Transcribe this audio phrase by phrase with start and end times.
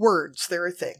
[0.00, 0.94] Words, they're a thing.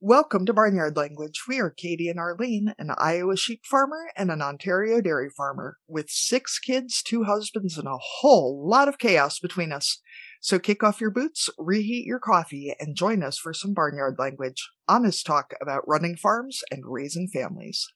[0.00, 1.42] Welcome to Barnyard Language.
[1.48, 6.10] We are Katie and Arlene, an Iowa sheep farmer and an Ontario dairy farmer, with
[6.10, 10.00] six kids, two husbands, and a whole lot of chaos between us.
[10.40, 14.70] So kick off your boots, reheat your coffee, and join us for some Barnyard Language.
[14.90, 17.86] Honest talk about running farms and raising families.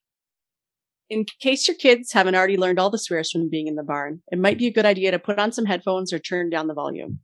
[1.08, 4.20] In case your kids haven't already learned all the swears from being in the barn,
[4.30, 6.74] it might be a good idea to put on some headphones or turn down the
[6.74, 7.20] volume.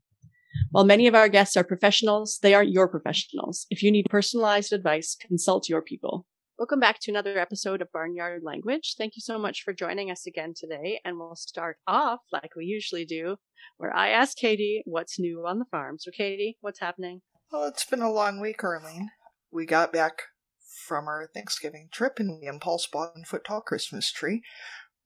[0.71, 3.67] While many of our guests are professionals, they aren't your professionals.
[3.69, 6.27] If you need personalized advice, consult your people.
[6.59, 8.95] Welcome back to another episode of Barnyard Language.
[8.97, 10.99] Thank you so much for joining us again today.
[11.05, 13.37] And we'll start off like we usually do,
[13.77, 15.99] where I ask Katie what's new on the farm.
[15.99, 17.21] So, Katie, what's happening?
[17.53, 19.11] Well, it's been a long week, Arlene.
[19.51, 20.23] We got back
[20.87, 24.43] from our Thanksgiving trip and we impulse bought a foot tall Christmas tree,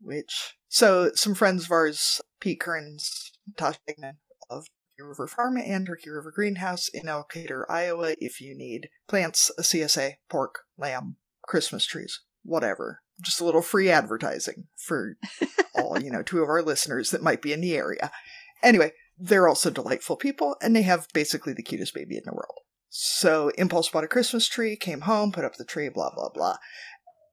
[0.00, 4.16] which, so some friends of ours, Pete Kearns, Tasha Dignan
[4.50, 9.50] of Turkey River Farm and Turkey River Greenhouse in Elkader, Iowa, if you need plants,
[9.58, 13.00] a CSA, pork, lamb, Christmas trees, whatever.
[13.20, 15.16] Just a little free advertising for
[15.74, 18.10] all, you know, two of our listeners that might be in the area.
[18.62, 22.58] Anyway, they're also delightful people, and they have basically the cutest baby in the world.
[22.94, 26.58] So Impulse bought a Christmas tree, came home, put up the tree, blah, blah, blah.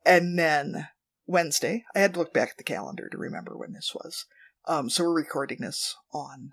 [0.06, 0.88] And then
[1.28, 4.26] Wednesday, I had to look back at the calendar to remember when this was.
[4.70, 6.52] Um, so we're recording this on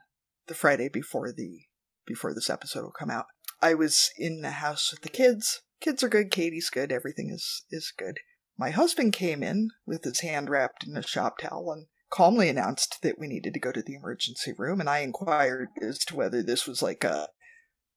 [0.49, 1.67] the Friday before the
[2.05, 3.27] before this episode will come out.
[3.63, 5.63] I was in the house with the kids.
[5.81, 8.19] Kids are good, Katie's good, everything is is good.
[8.59, 12.99] My husband came in with his hand wrapped in a shop towel and calmly announced
[13.03, 16.43] that we needed to go to the emergency room and I inquired as to whether
[16.43, 17.29] this was like a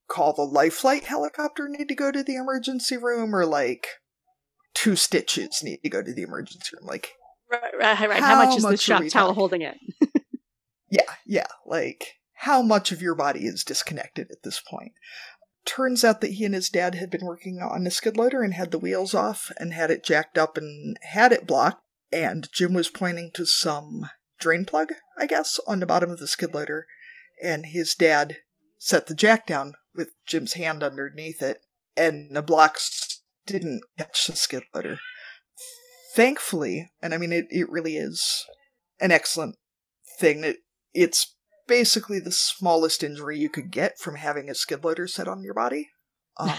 [0.09, 3.87] call the life flight helicopter need to go to the emergency room or like
[4.73, 7.11] two stitches need to go to the emergency room like
[7.51, 8.19] right, right, right.
[8.21, 9.77] How, how much is the shop towel holding it
[10.89, 14.93] yeah yeah like how much of your body is disconnected at this point.
[15.65, 18.53] Turns out that he and his dad had been working on a skid loader and
[18.53, 21.83] had the wheels off and had it jacked up and had it blocked.
[22.13, 26.27] And Jim was pointing to some drain plug, I guess, on the bottom of the
[26.27, 26.87] skid loader.
[27.43, 28.37] And his dad
[28.77, 31.61] set the jack down with Jim's hand underneath it,
[31.95, 34.99] and the blocks didn't catch the skid loader.
[36.15, 38.45] Thankfully, and I mean, it, it really is
[38.99, 39.55] an excellent
[40.19, 40.57] thing that
[40.93, 41.35] it's
[41.67, 45.53] basically the smallest injury you could get from having a skid loader set on your
[45.53, 45.89] body.
[46.37, 46.55] Um,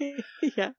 [0.56, 0.70] yeah.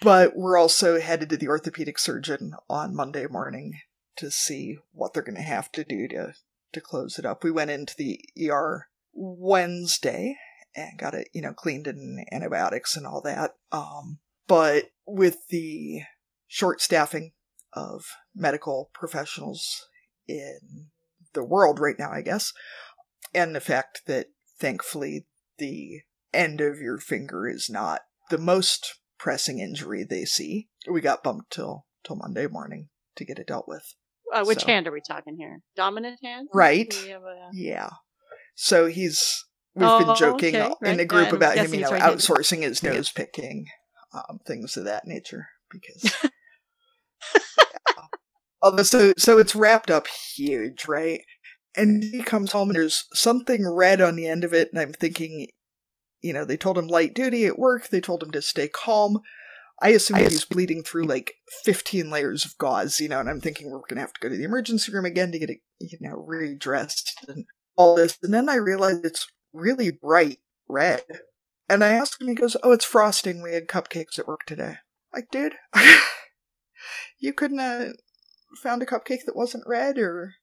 [0.00, 3.74] But we're also headed to the orthopedic surgeon on Monday morning
[4.16, 6.34] to see what they're going to have to do to
[6.72, 7.42] to close it up.
[7.42, 10.36] We went into the ER Wednesday
[10.76, 13.52] and got it, you know, cleaned and antibiotics and all that.
[13.72, 16.02] Um, but with the
[16.46, 17.32] short staffing
[17.72, 18.04] of
[18.34, 19.86] medical professionals
[20.26, 20.88] in
[21.32, 22.52] the world right now, I guess,
[23.34, 24.26] and the fact that
[24.58, 25.26] thankfully
[25.58, 26.00] the
[26.32, 28.00] end of your finger is not
[28.30, 30.68] the most pressing injury they see.
[30.90, 33.94] We got bumped till till Monday morning to get it dealt with.
[34.32, 34.66] Uh, which so.
[34.66, 35.60] hand are we talking here?
[35.76, 36.92] Dominant hand, right?
[36.94, 37.50] A...
[37.52, 37.90] Yeah.
[38.54, 39.44] So he's
[39.80, 40.90] we've oh, been joking okay, right.
[40.92, 43.66] in the group about him, you know, right outsourcing his nose picking,
[44.12, 45.48] um, things of that nature.
[45.70, 46.14] Because,
[47.34, 48.02] yeah.
[48.62, 51.22] although so so it's wrapped up huge, right?
[51.76, 54.92] And he comes home and there's something red on the end of it, and I'm
[54.92, 55.48] thinking,
[56.20, 59.20] you know, they told him light duty at work, they told him to stay calm.
[59.82, 63.40] I assume I he's bleeding through like 15 layers of gauze, you know, and I'm
[63.40, 65.96] thinking we're gonna have to go to the emergency room again to get it, you
[66.00, 67.46] know, redressed and
[67.76, 68.18] all this.
[68.22, 70.38] And then I realize it's really bright
[70.68, 71.02] red.
[71.68, 73.42] And I asked him, he goes, Oh, it's frosting.
[73.42, 74.76] We had cupcakes at work today.
[75.12, 75.54] Like, dude,
[77.18, 77.92] you couldn't have
[78.62, 80.34] found a cupcake that wasn't red or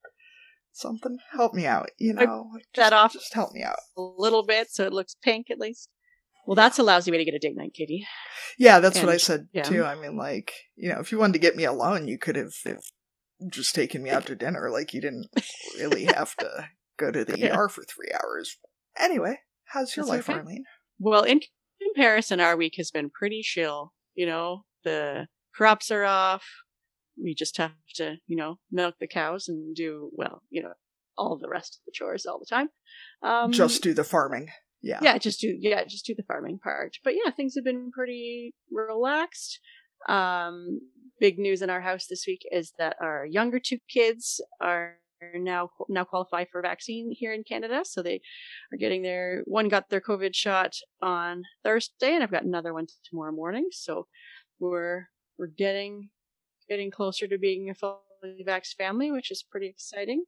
[0.71, 1.17] something.
[1.31, 2.51] Help me out, you know.
[2.57, 3.13] Just, that off.
[3.13, 5.89] Just help me out a little bit so it looks pink at least.
[6.45, 8.07] Well, that's a lousy way to get a date night, Kitty.
[8.57, 9.63] Yeah, that's and, what I said yeah.
[9.63, 9.83] too.
[9.83, 12.53] I mean, like, you know, if you wanted to get me alone, you could have
[13.49, 14.69] just taken me out to dinner.
[14.69, 15.27] Like, you didn't
[15.77, 17.57] really have to go to the yeah.
[17.57, 18.57] ER for three hours.
[18.99, 20.39] Anyway, how's your that's life, okay.
[20.39, 20.63] Arlene?
[20.99, 21.41] Well, in
[21.81, 23.93] comparison, our week has been pretty chill.
[24.15, 26.43] You know, the crops are off
[27.21, 30.73] we just have to, you know, milk the cows and do, well, you know,
[31.17, 32.69] all the rest of the chores all the time.
[33.23, 34.49] Um, just do the farming.
[34.81, 34.99] Yeah.
[35.01, 36.97] Yeah, just do, yeah, just do the farming part.
[37.03, 39.59] But yeah, things have been pretty relaxed.
[40.07, 40.79] Um,
[41.19, 44.97] big news in our house this week is that our younger two kids are
[45.33, 47.81] now now qualify for vaccine here in Canada.
[47.83, 48.21] So they
[48.71, 52.87] are getting their one got their COVID shot on Thursday, and I've got another one
[53.09, 53.67] tomorrow morning.
[53.71, 54.07] So
[54.59, 56.09] we're we're getting
[56.69, 60.23] getting closer to being a fully vaxxed family, which is pretty exciting.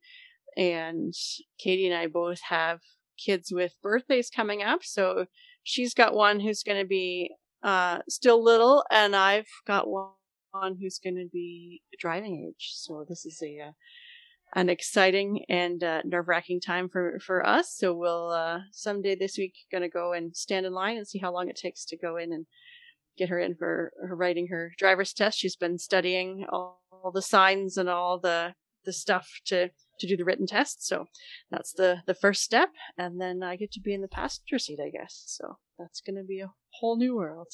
[0.57, 1.13] And
[1.59, 2.79] Katie and I both have
[3.17, 5.25] kids with birthdays coming up, so
[5.63, 7.31] she's got one who's going to be
[7.63, 12.71] uh, still little, and I've got one who's going to be driving age.
[12.73, 13.71] So this is a uh,
[14.55, 17.73] an exciting and uh, nerve wracking time for for us.
[17.75, 19.53] So we'll uh, someday this week
[19.83, 22.33] to go and stand in line and see how long it takes to go in
[22.33, 22.45] and
[23.17, 25.37] get her in for her writing her driver's test.
[25.37, 28.53] She's been studying all, all the signs and all the
[28.85, 29.69] the stuff to
[29.99, 30.85] to do the written test.
[30.87, 31.05] So
[31.51, 34.79] that's the the first step, and then I get to be in the passenger seat,
[34.83, 35.23] I guess.
[35.27, 37.47] So that's to be a whole new world.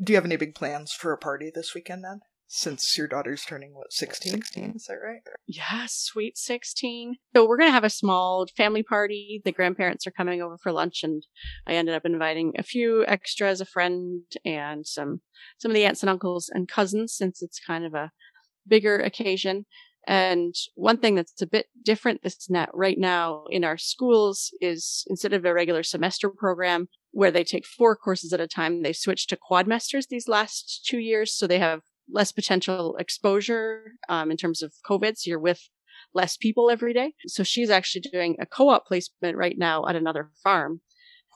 [0.00, 2.20] Do you have any big plans for a party this weekend then?
[2.48, 5.20] Since your daughter's turning what 16 16 is that right?
[5.46, 9.42] Yeah sweet 16 so we're gonna have a small family party.
[9.44, 11.22] The grandparents are coming over for lunch and
[11.66, 15.20] i ended up inviting a few extras a friend and some
[15.58, 18.12] some of the aunts and uncles and cousins since it's kind of a
[18.66, 19.66] bigger occasion.
[20.08, 25.04] And one thing that's a bit different this net right now in our schools is
[25.08, 28.92] instead of a regular semester program where they take four courses at a time, they
[28.92, 31.36] switched to quadmesters these last two years.
[31.36, 35.16] So they have less potential exposure um, in terms of COVID.
[35.16, 35.60] So you're with
[36.14, 37.12] less people every day.
[37.26, 40.80] So she's actually doing a co-op placement right now at another farm.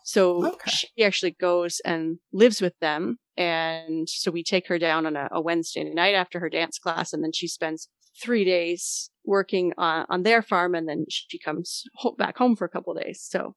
[0.05, 0.71] So okay.
[0.71, 3.19] she actually goes and lives with them.
[3.37, 7.13] And so we take her down on a, a, Wednesday night after her dance class.
[7.13, 7.89] And then she spends
[8.23, 10.75] three days working on, on their farm.
[10.75, 13.25] And then she comes ho- back home for a couple days.
[13.29, 13.55] So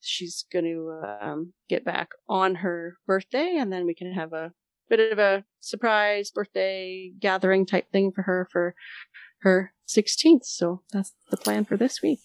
[0.00, 3.56] she's going to um, get back on her birthday.
[3.58, 4.52] And then we can have a
[4.88, 8.74] bit of a surprise birthday gathering type thing for her for
[9.40, 10.44] her 16th.
[10.44, 12.20] So that's the plan for this week.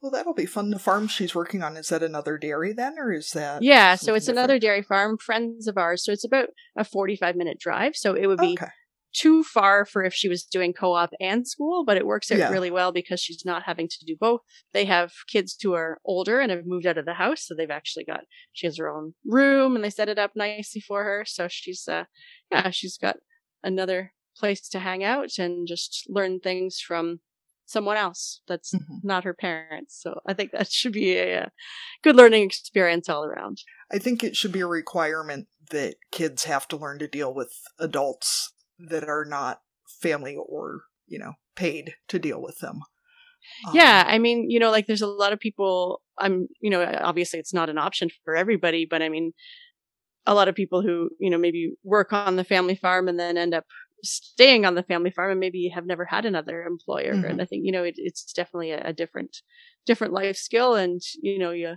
[0.00, 0.70] Well, that'll be fun.
[0.70, 3.62] The farm she's working on, is that another dairy then, or is that?
[3.62, 4.38] Yeah, so it's different?
[4.38, 6.04] another dairy farm, friends of ours.
[6.04, 7.96] So it's about a 45 minute drive.
[7.96, 8.70] So it would be okay
[9.14, 12.50] too far for if she was doing co-op and school, but it works out yeah.
[12.50, 14.40] really well because she's not having to do both.
[14.72, 17.70] They have kids who are older and have moved out of the house, so they've
[17.70, 18.20] actually got
[18.52, 21.24] she has her own room and they set it up nicely for her.
[21.26, 22.04] So she's uh
[22.50, 23.16] yeah, she's got
[23.62, 27.20] another place to hang out and just learn things from
[27.66, 28.94] someone else that's mm-hmm.
[29.02, 30.00] not her parents.
[30.00, 31.50] So I think that should be a, a
[32.02, 33.58] good learning experience all around.
[33.92, 37.52] I think it should be a requirement that kids have to learn to deal with
[37.78, 39.60] adults that are not
[40.00, 42.80] family or you know paid to deal with them
[43.72, 46.84] yeah um, i mean you know like there's a lot of people i'm you know
[47.00, 49.32] obviously it's not an option for everybody but i mean
[50.26, 53.36] a lot of people who you know maybe work on the family farm and then
[53.36, 53.64] end up
[54.04, 57.24] staying on the family farm and maybe have never had another employer mm-hmm.
[57.24, 59.38] and i think you know it, it's definitely a, a, different
[59.86, 61.74] different life skill and you know you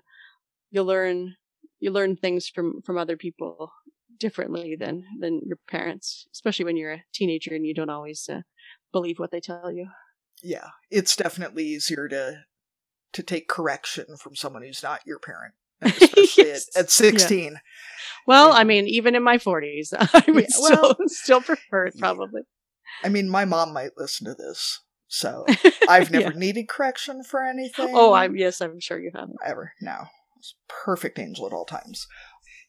[0.69, 1.35] you learn
[1.79, 3.71] you learn things from from other people
[4.21, 8.41] differently than than your parents, especially when you're a teenager and you don't always uh,
[8.93, 9.87] believe what they tell you.
[10.41, 12.43] Yeah, it's definitely easier to
[13.13, 16.69] to take correction from someone who's not your parent, especially yes.
[16.75, 17.53] at, at, 16.
[17.53, 17.59] Yeah.
[18.25, 18.55] Well, yeah.
[18.55, 22.43] I mean, even in my 40s, I would yeah, well, still still prefer it probably.
[23.03, 25.45] I mean, my mom might listen to this, so
[25.89, 27.89] I've never needed correction for anything.
[27.93, 29.73] Oh, I'm yes, I'm sure you haven't ever.
[29.81, 30.05] No,
[30.67, 32.07] perfect angel at all times.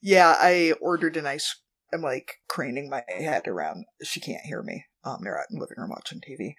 [0.03, 1.57] Yeah, I ordered an ice.
[1.95, 3.85] I'm like craning my head around.
[4.03, 4.87] She can't hear me.
[5.05, 6.55] Um, they're out in the living room watching TV.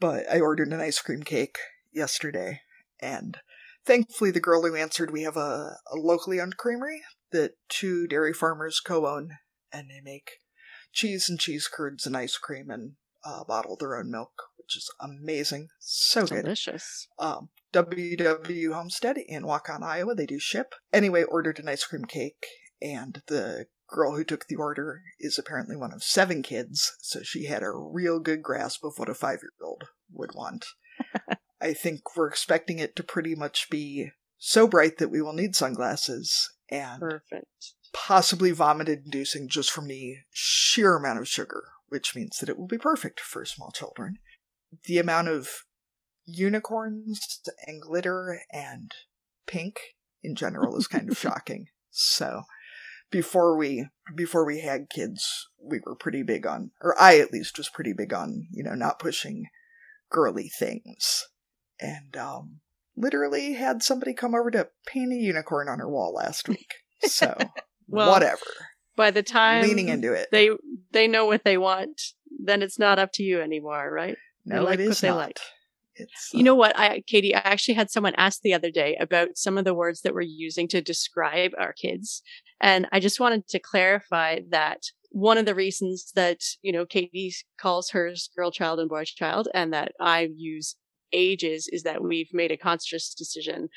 [0.00, 1.58] But I ordered an ice cream cake
[1.92, 2.62] yesterday,
[3.00, 3.38] and
[3.84, 8.32] thankfully, the girl who answered, we have a, a locally owned creamery that two dairy
[8.32, 9.36] farmers co-own,
[9.72, 10.38] and they make
[10.92, 12.92] cheese and cheese curds and ice cream and
[13.24, 15.68] uh, bottle their own milk, which is amazing.
[15.78, 16.30] So Delicious.
[16.30, 16.42] good.
[16.44, 17.08] Delicious.
[17.18, 20.14] Um, WW Homestead in Waukon, Iowa.
[20.14, 20.74] They do ship.
[20.92, 22.46] Anyway, ordered an ice cream cake
[22.82, 27.46] and the girl who took the order is apparently one of seven kids, so she
[27.46, 30.66] had a real good grasp of what a five year old would want.
[31.60, 35.54] I think we're expecting it to pretty much be so bright that we will need
[35.54, 42.38] sunglasses and perfect possibly vomit inducing just from the sheer amount of sugar which means
[42.38, 44.18] that it will be perfect for small children
[44.84, 45.64] the amount of
[46.24, 48.94] unicorns and glitter and
[49.46, 49.80] pink
[50.22, 52.42] in general is kind of shocking so
[53.10, 57.58] before we before we had kids, we were pretty big on, or I at least
[57.58, 59.46] was pretty big on, you know, not pushing
[60.10, 61.28] girly things,
[61.80, 62.60] and um,
[62.96, 66.74] literally had somebody come over to paint a unicorn on her wall last week.
[67.02, 67.36] So
[67.88, 68.40] well, whatever.
[68.96, 70.50] By the time leaning into it, they
[70.92, 72.00] they know what they want.
[72.42, 74.16] Then it's not up to you anymore, right?
[74.44, 75.16] No, like it is not.
[75.16, 75.38] Like.
[75.96, 78.96] It's, uh, you know what, I, Katie, I actually had someone ask the other day
[79.00, 82.22] about some of the words that we're using to describe our kids.
[82.60, 87.34] And I just wanted to clarify that one of the reasons that, you know, Katie
[87.60, 90.76] calls hers girl child and boy child and that I use
[91.12, 93.68] ages is that we've made a conscious decision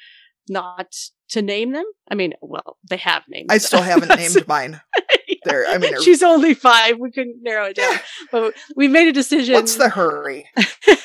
[0.50, 0.94] not
[1.30, 1.86] to name them.
[2.10, 3.48] I mean, well, they have names.
[3.50, 4.82] I still haven't named mine.
[5.54, 6.98] There, I mean, she's only five.
[7.00, 8.00] We couldn't narrow it down,
[8.32, 9.54] but we made a decision.
[9.54, 10.50] What's the hurry?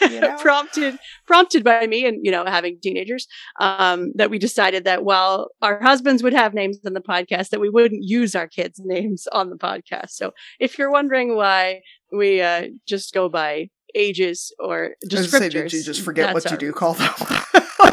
[0.00, 0.36] You know?
[0.40, 3.26] prompted, prompted by me, and you know, having teenagers,
[3.60, 7.60] um, that we decided that while our husbands would have names on the podcast, that
[7.60, 10.10] we wouldn't use our kids' names on the podcast.
[10.10, 15.72] So, if you're wondering why we uh, just go by ages or descriptors, say, did
[15.72, 17.12] you just forget what you do call them?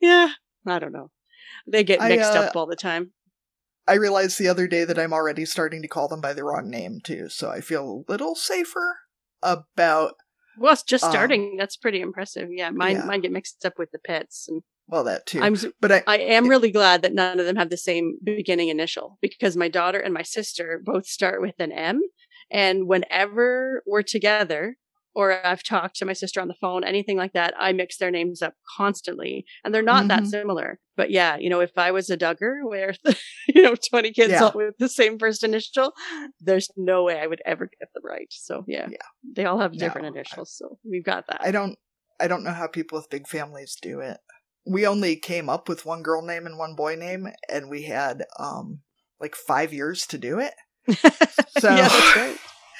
[0.00, 0.30] yeah,
[0.66, 1.10] I don't know.
[1.66, 3.12] They get mixed I, uh, up all the time.
[3.86, 6.70] I realized the other day that I'm already starting to call them by the wrong
[6.70, 8.98] name too, so I feel a little safer
[9.42, 10.14] about.
[10.58, 11.50] Well, it's just um, starting.
[11.52, 12.48] Um, That's pretty impressive.
[12.50, 13.04] Yeah, mine yeah.
[13.04, 14.62] mine get mixed up with the pets and.
[14.86, 15.40] Well, that too.
[15.40, 18.68] I'm, but I, I am really glad that none of them have the same beginning
[18.68, 22.02] initial because my daughter and my sister both start with an M,
[22.50, 24.76] and whenever we're together,
[25.14, 28.10] or I've talked to my sister on the phone, anything like that, I mix their
[28.10, 29.44] names up constantly.
[29.64, 30.08] And they're not mm-hmm.
[30.08, 30.80] that similar.
[30.96, 32.94] But yeah, you know, if I was a Duggar where,
[33.48, 34.44] you know, 20 kids yeah.
[34.44, 35.92] all with the same first initial,
[36.40, 38.26] there's no way I would ever get them right.
[38.30, 38.96] So yeah, yeah.
[39.36, 40.60] they all have different no, initials.
[40.60, 41.40] I, so we've got that.
[41.40, 41.78] I don't,
[42.20, 44.18] I don't know how people with big families do it.
[44.66, 48.24] We only came up with one girl name and one boy name, and we had,
[48.38, 48.80] um,
[49.20, 50.54] like five years to do it.
[51.60, 52.36] So yeah, that's right.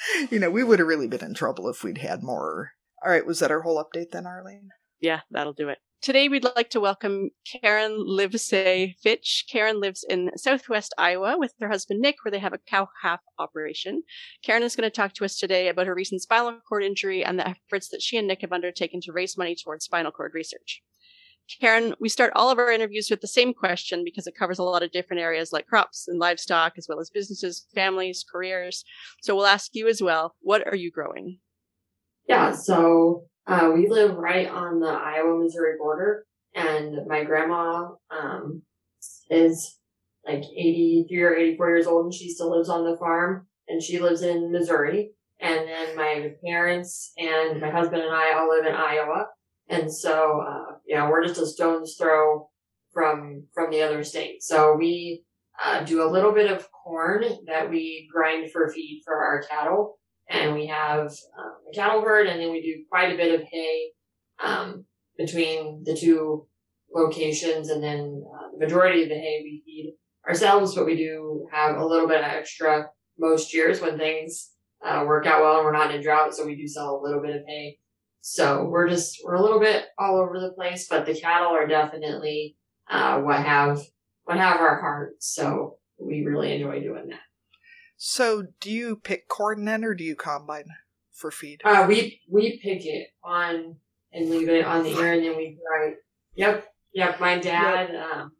[0.31, 2.71] you know, we would have really been in trouble if we'd had more.
[3.03, 4.69] All right, was that our whole update then, Arlene?
[4.99, 5.79] Yeah, that'll do it.
[6.01, 9.45] Today, we'd like to welcome Karen Livesay Fitch.
[9.49, 13.21] Karen lives in southwest Iowa with her husband Nick, where they have a cow calf
[13.39, 14.03] operation.
[14.43, 17.39] Karen is going to talk to us today about her recent spinal cord injury and
[17.39, 20.83] the efforts that she and Nick have undertaken to raise money towards spinal cord research.
[21.61, 24.63] Karen, we start all of our interviews with the same question because it covers a
[24.63, 28.83] lot of different areas like crops and livestock, as well as businesses, families, careers.
[29.21, 31.39] So we'll ask you as well what are you growing?
[32.27, 36.25] Yeah, so uh, we live right on the Iowa Missouri border,
[36.55, 38.63] and my grandma um,
[39.29, 39.77] is
[40.25, 43.99] like 83 or 84 years old, and she still lives on the farm, and she
[43.99, 45.11] lives in Missouri.
[45.39, 49.27] And then my parents and my husband and I all live in Iowa.
[49.67, 52.49] And so, uh, yeah, we're just a stone's throw
[52.93, 54.43] from, from the other state.
[54.43, 55.23] So we,
[55.63, 59.97] uh, do a little bit of corn that we grind for feed for our cattle.
[60.29, 63.47] And we have um, a cattle herd and then we do quite a bit of
[63.49, 63.91] hay,
[64.43, 64.85] um,
[65.17, 66.47] between the two
[66.93, 67.69] locations.
[67.69, 69.93] And then uh, the majority of the hay we feed
[70.27, 72.87] ourselves, but we do have a little bit of extra
[73.17, 74.51] most years when things,
[74.85, 76.33] uh, work out well and we're not in drought.
[76.33, 77.77] So we do sell a little bit of hay
[78.27, 81.67] so we're just, we're a little bit all over the place, but the cattle are
[81.67, 82.57] definitely,
[82.89, 83.79] uh, what have,
[84.23, 85.27] what have our hearts.
[85.27, 87.19] So we really enjoy doing that.
[87.97, 90.65] So do you pick corn then or do you combine
[91.13, 91.61] for feed?
[91.63, 93.75] Uh, we, we pick it on
[94.11, 95.97] and leave it on the ear and then we grind.
[96.33, 96.67] Yep.
[96.95, 97.19] Yep.
[97.19, 98.05] My dad, yep.
[98.11, 98.31] um,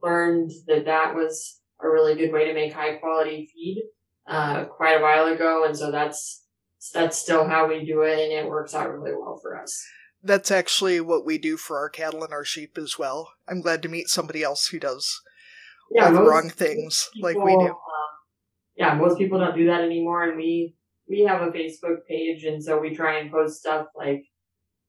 [0.00, 3.82] learned that that was a really good way to make high quality feed,
[4.28, 5.64] uh, quite a while ago.
[5.64, 6.44] And so that's,
[6.92, 9.84] that's still how we do it and it works out really well for us.
[10.22, 13.32] That's actually what we do for our cattle and our sheep as well.
[13.48, 15.20] I'm glad to meet somebody else who does
[15.90, 17.70] yeah, all the wrong things people, like we do.
[17.70, 17.74] Uh,
[18.76, 20.74] yeah, most people don't do that anymore and we
[21.08, 24.24] we have a Facebook page and so we try and post stuff like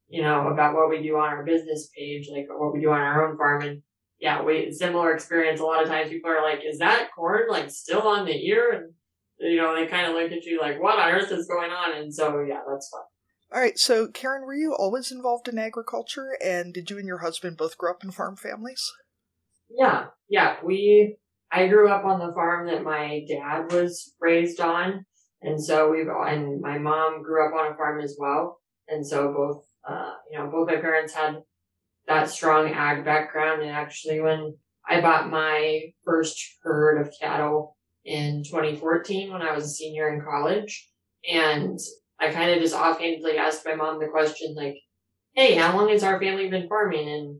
[0.07, 2.99] you know about what we do on our business page, like what we do on
[2.99, 3.81] our own farm and
[4.19, 5.61] yeah, we similar experience.
[5.61, 8.71] A lot of times people are like, "Is that corn like still on the ear?"
[8.71, 8.93] And
[9.39, 11.97] you know, they kind of look at you like, what on earth is going on?
[11.97, 13.01] And so, yeah, that's fun.
[13.51, 17.17] All right, so Karen, were you always involved in agriculture, and did you and your
[17.19, 18.91] husband both grow up in farm families?
[19.69, 20.57] Yeah, yeah.
[20.63, 21.17] We,
[21.51, 25.03] I grew up on the farm that my dad was raised on,
[25.41, 29.33] and so we've, and my mom grew up on a farm as well, and so
[29.33, 31.41] both, uh, you know, both my parents had
[32.07, 38.43] that strong ag background, and actually, when I bought my first herd of cattle in
[38.43, 40.89] 2014 when I was a senior in college.
[41.29, 41.79] And
[42.19, 44.75] I kind of just offhandedly asked my mom the question, like,
[45.33, 47.07] Hey, how long has our family been farming?
[47.07, 47.39] And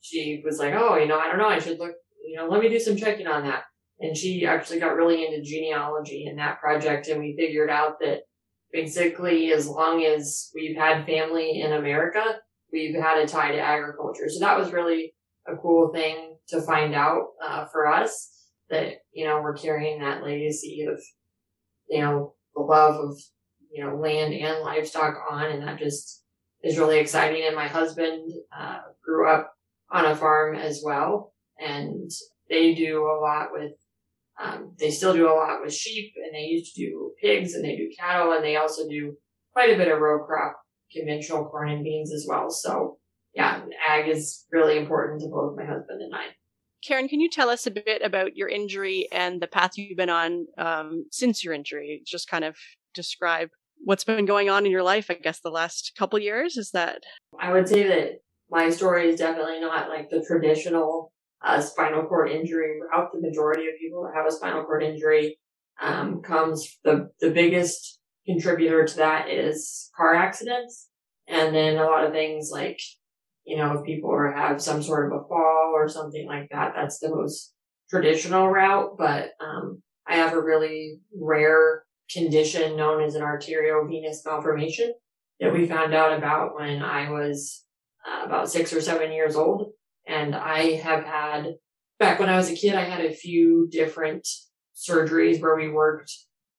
[0.00, 1.48] she was like, Oh, you know, I don't know.
[1.48, 1.94] I should look,
[2.24, 3.64] you know, let me do some checking on that.
[4.00, 7.08] And she actually got really into genealogy in that project.
[7.08, 8.22] And we figured out that
[8.72, 12.40] basically as long as we've had family in America,
[12.72, 14.28] we've had a tie to agriculture.
[14.28, 15.14] So that was really
[15.46, 18.33] a cool thing to find out uh, for us
[18.70, 21.00] that, you know, we're carrying that legacy of,
[21.88, 23.18] you know, the love of,
[23.70, 25.46] you know, land and livestock on.
[25.46, 26.22] And that just
[26.62, 27.44] is really exciting.
[27.46, 29.52] And my husband, uh, grew up
[29.90, 31.32] on a farm as well.
[31.58, 32.10] And
[32.48, 33.72] they do a lot with,
[34.42, 37.64] um, they still do a lot with sheep and they used to do pigs and
[37.64, 39.16] they do cattle and they also do
[39.52, 40.56] quite a bit of row crop,
[40.92, 42.50] conventional corn and beans as well.
[42.50, 42.98] So
[43.34, 46.26] yeah, ag is really important to both my husband and I.
[46.86, 50.10] Karen, can you tell us a bit about your injury and the path you've been
[50.10, 52.02] on um, since your injury?
[52.06, 52.56] Just kind of
[52.94, 53.48] describe
[53.84, 56.56] what's been going on in your life, I guess, the last couple years.
[56.56, 57.02] Is that?
[57.40, 61.12] I would say that my story is definitely not like the traditional
[61.42, 63.10] uh, spinal cord injury route.
[63.12, 65.38] The majority of people that have a spinal cord injury
[65.80, 70.88] um, comes the the biggest contributor to that is car accidents,
[71.26, 72.78] and then a lot of things like
[73.44, 76.72] you know if people are, have some sort of a fall or something like that.
[76.74, 77.54] That's the most
[77.90, 84.92] traditional route, but um, I have a really rare condition known as an arteriovenous malformation
[85.40, 87.64] that we found out about when I was
[88.06, 89.72] uh, about six or seven years old.
[90.06, 91.54] And I have had,
[91.98, 94.28] back when I was a kid, I had a few different
[94.76, 96.12] surgeries where we worked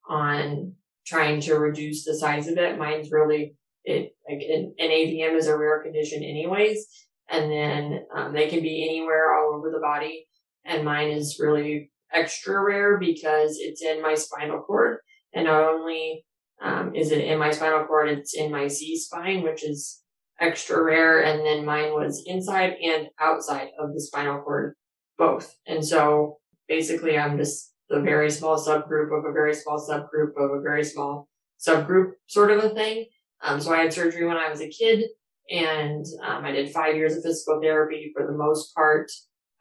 [0.09, 0.73] on
[1.05, 2.79] trying to reduce the size of it.
[2.79, 6.85] Mine's really, it, like an, an AVM is a rare condition anyways.
[7.29, 10.27] And then um, they can be anywhere all over the body.
[10.65, 14.99] And mine is really extra rare because it's in my spinal cord.
[15.33, 16.25] And not only
[16.61, 20.01] um, is it in my spinal cord, it's in my C spine, which is
[20.39, 21.23] extra rare.
[21.23, 24.75] And then mine was inside and outside of the spinal cord,
[25.17, 25.55] both.
[25.67, 26.37] And so
[26.67, 30.83] basically I'm just the very small subgroup of a very small subgroup of a very
[30.83, 31.27] small
[31.65, 33.05] subgroup sort of a thing.
[33.45, 35.05] Um, so I had surgery when I was a kid
[35.49, 39.11] and um, I did five years of physical therapy for the most part.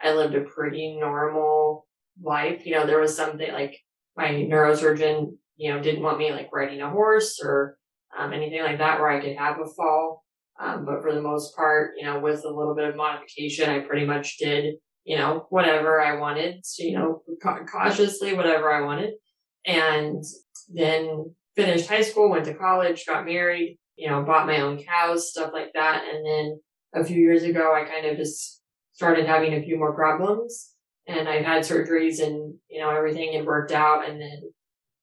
[0.03, 1.87] I lived a pretty normal
[2.23, 2.64] life.
[2.64, 3.76] You know, there was something like
[4.17, 7.76] my neurosurgeon, you know, didn't want me like riding a horse or
[8.17, 10.25] um, anything like that where I could have a fall.
[10.59, 13.81] Um, but for the most part, you know, with a little bit of modification, I
[13.81, 18.83] pretty much did, you know, whatever I wanted, so, you know, ca- cautiously, whatever I
[18.83, 19.14] wanted.
[19.67, 20.23] And
[20.73, 25.31] then finished high school, went to college, got married, you know, bought my own cows,
[25.31, 26.05] stuff like that.
[26.12, 26.61] And then
[26.94, 30.74] a few years ago, I kind of just started having a few more problems
[31.07, 34.09] and I've had surgeries and, you know, everything had worked out.
[34.09, 34.52] And then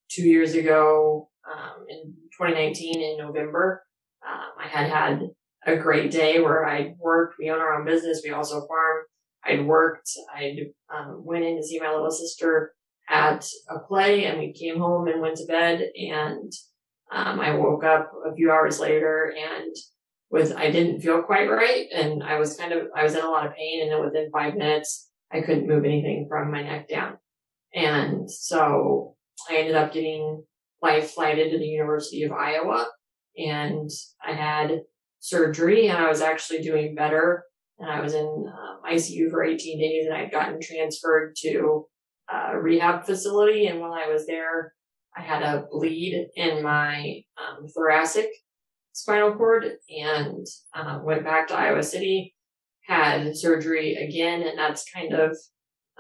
[0.10, 3.84] two years ago, um, in 2019 in November,
[4.28, 5.21] um, I had had
[5.65, 7.36] a great day where I worked.
[7.39, 8.21] We own our own business.
[8.23, 9.06] We also farm.
[9.43, 10.10] I'd worked.
[10.36, 10.56] I
[10.93, 12.73] um, went in to see my little sister
[13.12, 15.89] at a play, and we came home and went to bed.
[15.95, 16.52] And
[17.12, 19.76] um, I woke up a few hours later, and
[20.32, 23.30] with I didn't feel quite right, and I was kind of I was in a
[23.30, 23.82] lot of pain.
[23.84, 27.17] And then within five minutes, I couldn't move anything from my neck down.
[27.76, 29.15] And so
[29.50, 30.43] I ended up getting
[30.82, 32.88] life flighted to the University of Iowa,
[33.38, 33.89] and
[34.26, 34.82] I had
[35.19, 37.43] surgery and I was actually doing better.
[37.78, 41.88] And I was in um, ICU for 18 days and I'd gotten transferred to
[42.32, 43.67] a rehab facility.
[43.67, 44.74] And while I was there,
[45.15, 48.30] I had a bleed in my um, thoracic
[48.94, 52.36] spinal cord and uh, went back to Iowa City,
[52.86, 54.41] had surgery again.
[54.44, 55.38] And that's kind of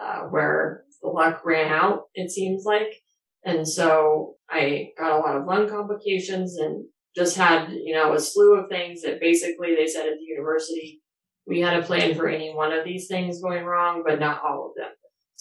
[0.01, 3.01] uh, where the luck ran out, it seems like.
[3.43, 8.19] And so I got a lot of lung complications and just had, you know, a
[8.19, 11.01] slew of things that basically they said at the university,
[11.47, 14.67] we had a plan for any one of these things going wrong, but not all
[14.67, 14.91] of them.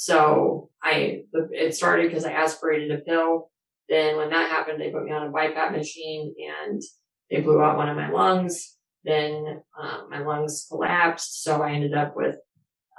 [0.01, 3.51] So I, it started because I aspirated a pill.
[3.91, 6.35] Then when that happened, they put me on a BiPAP machine
[6.65, 6.81] and
[7.31, 8.79] they blew out one of my lungs.
[9.05, 11.43] Then um, my lungs collapsed.
[11.43, 12.37] So I ended up with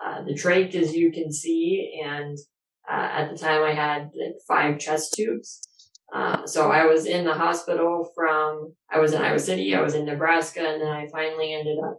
[0.06, 2.00] uh, the trach, as you can see.
[2.06, 2.38] And
[2.88, 5.60] uh, at the time I had like, five chest tubes.
[6.14, 9.96] Uh, so I was in the hospital from, I was in Iowa City, I was
[9.96, 11.98] in Nebraska, and then I finally ended up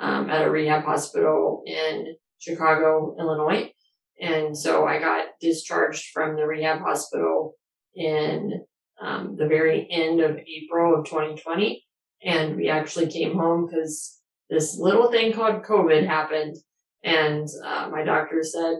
[0.00, 3.72] um, at a rehab hospital in Chicago, Illinois.
[4.20, 7.54] And so I got discharged from the rehab hospital
[7.94, 8.64] in
[9.00, 11.84] um, the very end of April of 2020.
[12.24, 16.56] And we actually came home because this little thing called COVID happened.
[17.04, 18.78] And uh, my doctor said,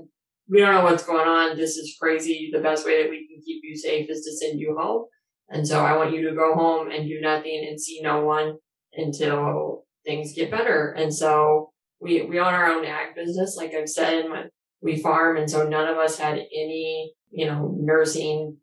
[0.49, 1.57] we don't know what's going on.
[1.57, 2.51] This is crazy.
[2.53, 5.07] The best way that we can keep you safe is to send you home.
[5.51, 8.57] And so I want you to go home and do nothing and see no one
[8.95, 10.93] until things get better.
[10.93, 13.57] And so we, we own our own ag business.
[13.57, 14.25] Like I've said,
[14.81, 15.37] we farm.
[15.37, 18.57] And so none of us had any, you know, nursing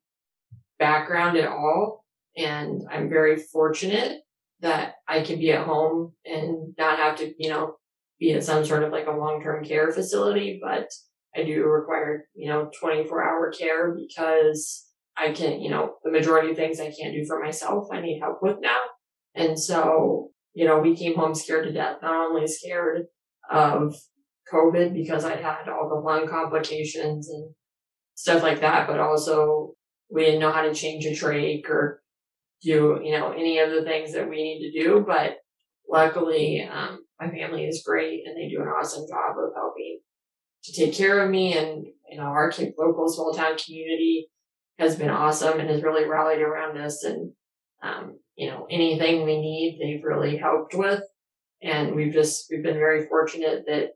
[0.79, 2.05] background at all.
[2.37, 4.21] And I'm very fortunate
[4.61, 7.75] that I can be at home and not have to, you know,
[8.19, 10.87] be at some sort of like a long-term care facility, but
[11.35, 14.85] I do require, you know, 24 hour care because
[15.17, 18.19] I can't, you know, the majority of things I can't do for myself, I need
[18.19, 18.79] help with now.
[19.33, 23.07] And so, you know, we came home scared to death, not only scared
[23.51, 23.95] of
[24.51, 27.53] COVID because I had all the lung complications and
[28.15, 28.87] stuff like that.
[28.87, 29.73] But also
[30.09, 32.01] we didn't know how to change a trach or
[32.61, 35.03] do, you know, any of the things that we need to do.
[35.05, 35.37] But
[35.89, 39.99] luckily, um, my family is great and they do an awesome job of helping
[40.63, 41.57] to take care of me.
[41.57, 44.27] And, you know, our local small town community
[44.79, 47.03] has been awesome and has really rallied around us.
[47.03, 47.31] And,
[47.83, 51.01] um, you know, anything we need, they've really helped with.
[51.61, 53.91] And we've just, we've been very fortunate that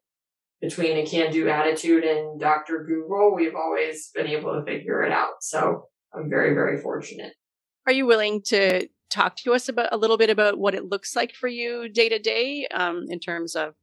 [0.62, 2.86] between a can do attitude and Dr.
[2.88, 5.42] Google, we've always been able to figure it out.
[5.42, 7.34] So I'm very, very fortunate.
[7.86, 11.16] Are you willing to talk to us about a little bit about what it looks
[11.16, 13.76] like for you day to day um, in terms of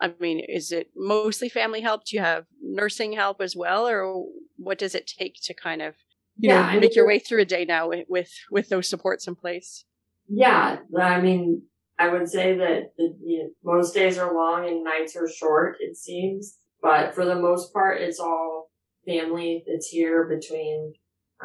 [0.00, 2.06] I mean, is it mostly family help?
[2.06, 4.24] Do you have nursing help as well, or
[4.56, 5.94] what does it take to kind of
[6.38, 8.88] you yeah, know I make mean, your way through a day now with with those
[8.88, 9.84] supports in place?
[10.26, 11.62] Yeah, I mean,
[12.00, 15.76] I would say that the, you know, most days are long and nights are short.
[15.80, 18.70] It seems, but for the most part, it's all
[19.06, 20.94] family that's here between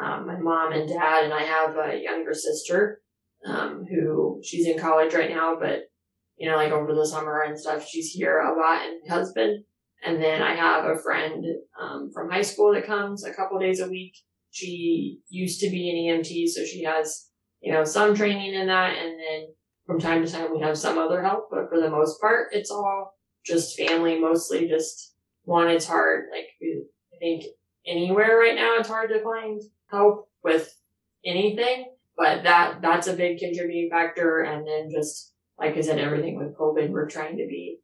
[0.02, 3.02] um, my mom and dad, and I have a younger sister
[3.46, 5.90] um, who she's in college right now, but
[6.38, 9.64] you know, like over the summer and stuff, she's here a lot and husband.
[10.06, 11.46] And then I have a friend
[11.82, 14.14] um, from high school that comes a couple days a week.
[14.52, 17.30] She used to be an EMT, so she has,
[17.62, 18.96] you know, some training in that.
[18.96, 19.48] And then
[19.86, 22.72] from time to time, we have some other help, but for the most part, it's
[22.72, 26.26] all just family, mostly just one, it's hard.
[26.32, 27.46] Like, I think
[27.86, 30.76] anywhere right now, it's hard to find help with
[31.24, 31.86] anything
[32.18, 34.42] but that that's a big contributing factor.
[34.42, 37.80] And then just like I said, everything with COVID, we're trying to be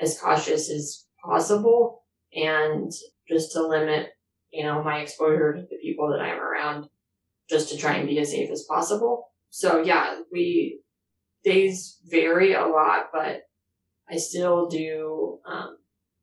[0.00, 2.92] as cautious as possible and
[3.28, 4.10] just to limit,
[4.50, 6.88] you know, my exposure to the people that I'm around
[7.48, 9.28] just to try and be as safe as possible.
[9.50, 10.80] So yeah, we
[11.46, 13.42] days vary a lot, but
[14.10, 15.78] I still do um,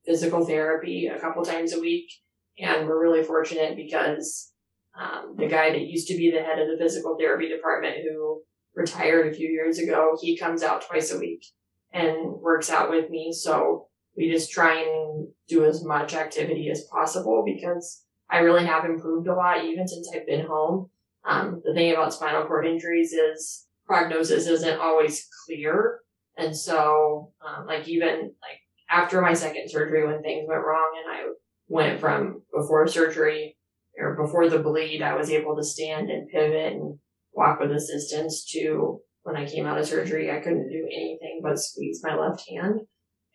[0.05, 2.11] physical therapy a couple times a week,
[2.59, 4.51] and we're really fortunate because
[4.99, 8.41] um, the guy that used to be the head of the physical therapy department who
[8.75, 11.43] retired a few years ago, he comes out twice a week
[11.91, 13.31] and works out with me.
[13.31, 18.85] So we just try and do as much activity as possible because I really have
[18.85, 20.89] improved a lot even since I've been home.
[21.25, 25.99] Um, the thing about spinal cord injuries is prognosis isn't always clear.
[26.37, 31.15] And so, um, like even like after my second surgery when things went wrong and
[31.15, 31.23] I
[31.67, 33.57] went from before surgery
[33.97, 36.97] or before the bleed, I was able to stand and pivot and
[37.33, 41.57] walk with assistance to when I came out of surgery, I couldn't do anything but
[41.57, 42.81] squeeze my left hand.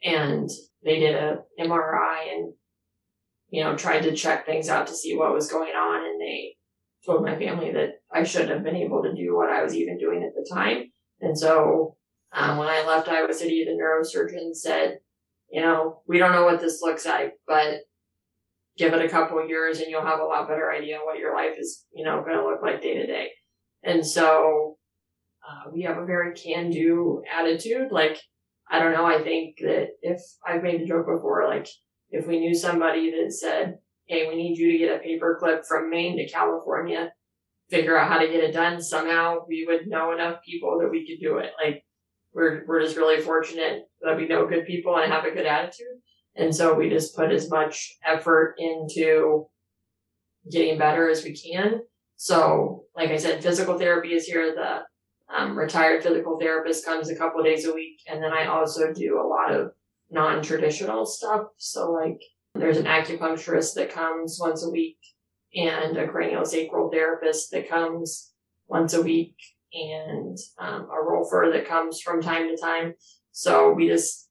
[0.02, 0.48] And
[0.84, 2.52] they did a MRI and,
[3.48, 6.04] you know, tried to check things out to see what was going on.
[6.04, 6.56] And they
[7.06, 9.98] told my family that I shouldn't have been able to do what I was even
[9.98, 10.90] doing at the time.
[11.20, 11.96] And so,
[12.32, 14.98] um, when I left Iowa City, the neurosurgeon said,
[15.50, 17.80] you know, we don't know what this looks like, but
[18.76, 21.56] give it a couple years and you'll have a lot better idea what your life
[21.58, 23.28] is, you know, going to look like day to day.
[23.82, 24.78] And so,
[25.48, 27.90] uh, we have a very can do attitude.
[27.90, 28.18] Like,
[28.70, 29.06] I don't know.
[29.06, 31.68] I think that if I've made the joke before, like,
[32.10, 35.90] if we knew somebody that said, Hey, we need you to get a paperclip from
[35.90, 37.12] Maine to California,
[37.70, 41.06] figure out how to get it done somehow, we would know enough people that we
[41.06, 41.52] could do it.
[41.62, 41.84] Like,
[42.32, 45.86] we're, we're just really fortunate that we know good people and have a good attitude.
[46.36, 49.46] And so we just put as much effort into
[50.50, 51.80] getting better as we can.
[52.16, 54.54] So, like I said, physical therapy is here.
[54.54, 54.82] The
[55.34, 58.00] um, retired physical therapist comes a couple days a week.
[58.06, 59.72] And then I also do a lot of
[60.10, 61.48] non-traditional stuff.
[61.56, 62.20] So like
[62.54, 64.98] there's an acupuncturist that comes once a week
[65.54, 68.32] and a craniosacral therapist that comes
[68.68, 69.34] once a week
[69.72, 72.94] and um, a Rolfer that comes from time to time.
[73.32, 74.28] So we just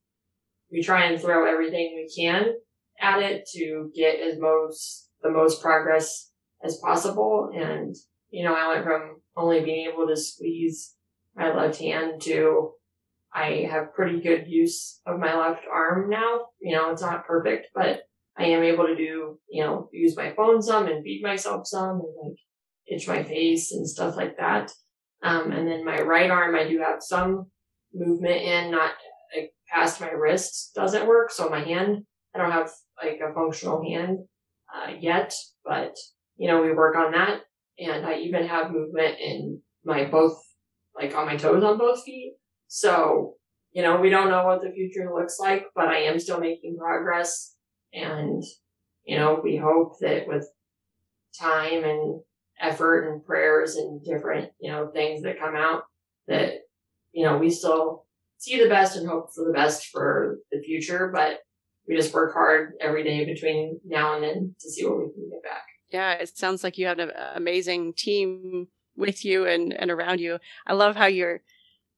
[0.71, 2.55] we try and throw everything we can
[2.99, 6.31] at it to get as most the most progress
[6.63, 7.49] as possible.
[7.53, 7.95] And
[8.29, 10.95] you know, I went from only being able to squeeze
[11.35, 12.71] my left hand to
[13.33, 16.47] I have pretty good use of my left arm now.
[16.59, 18.01] You know, it's not perfect, but
[18.37, 22.01] I am able to do, you know, use my phone some and feed myself some
[22.01, 22.37] and like
[22.87, 24.71] itch my face and stuff like that.
[25.23, 27.47] Um, and then my right arm, I do have some
[27.93, 28.91] movement in, not
[29.35, 31.31] like past my wrist doesn't work.
[31.31, 32.03] So my hand,
[32.35, 32.69] I don't have
[33.03, 34.19] like a functional hand
[34.73, 35.33] uh, yet,
[35.65, 35.95] but
[36.37, 37.41] you know, we work on that.
[37.79, 40.39] And I even have movement in my both,
[40.95, 42.35] like on my toes on both feet.
[42.67, 43.35] So,
[43.71, 46.77] you know, we don't know what the future looks like, but I am still making
[46.77, 47.55] progress.
[47.93, 48.43] And,
[49.05, 50.47] you know, we hope that with
[51.39, 52.21] time and
[52.59, 55.83] effort and prayers and different, you know, things that come out
[56.27, 56.53] that,
[57.11, 58.05] you know, we still
[58.37, 61.39] see the best and hope for the best for the future, but
[61.87, 65.29] we just work hard every day between now and then to see what we can
[65.29, 65.63] get back.
[65.89, 70.39] Yeah, it sounds like you have an amazing team with you and, and around you.
[70.65, 71.41] I love how you're,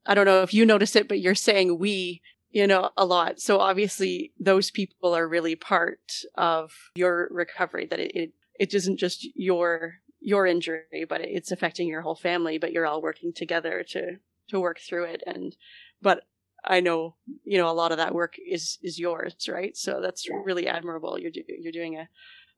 [0.05, 3.39] I don't know if you notice it, but you're saying we, you know, a lot.
[3.39, 8.97] So obviously those people are really part of your recovery, that it, it, it isn't
[8.97, 13.85] just your, your injury, but it's affecting your whole family, but you're all working together
[13.89, 14.17] to,
[14.49, 15.23] to work through it.
[15.27, 15.55] And,
[16.01, 16.23] but
[16.65, 19.77] I know, you know, a lot of that work is, is yours, right?
[19.77, 21.19] So that's really admirable.
[21.19, 22.09] You're, do, you're doing a,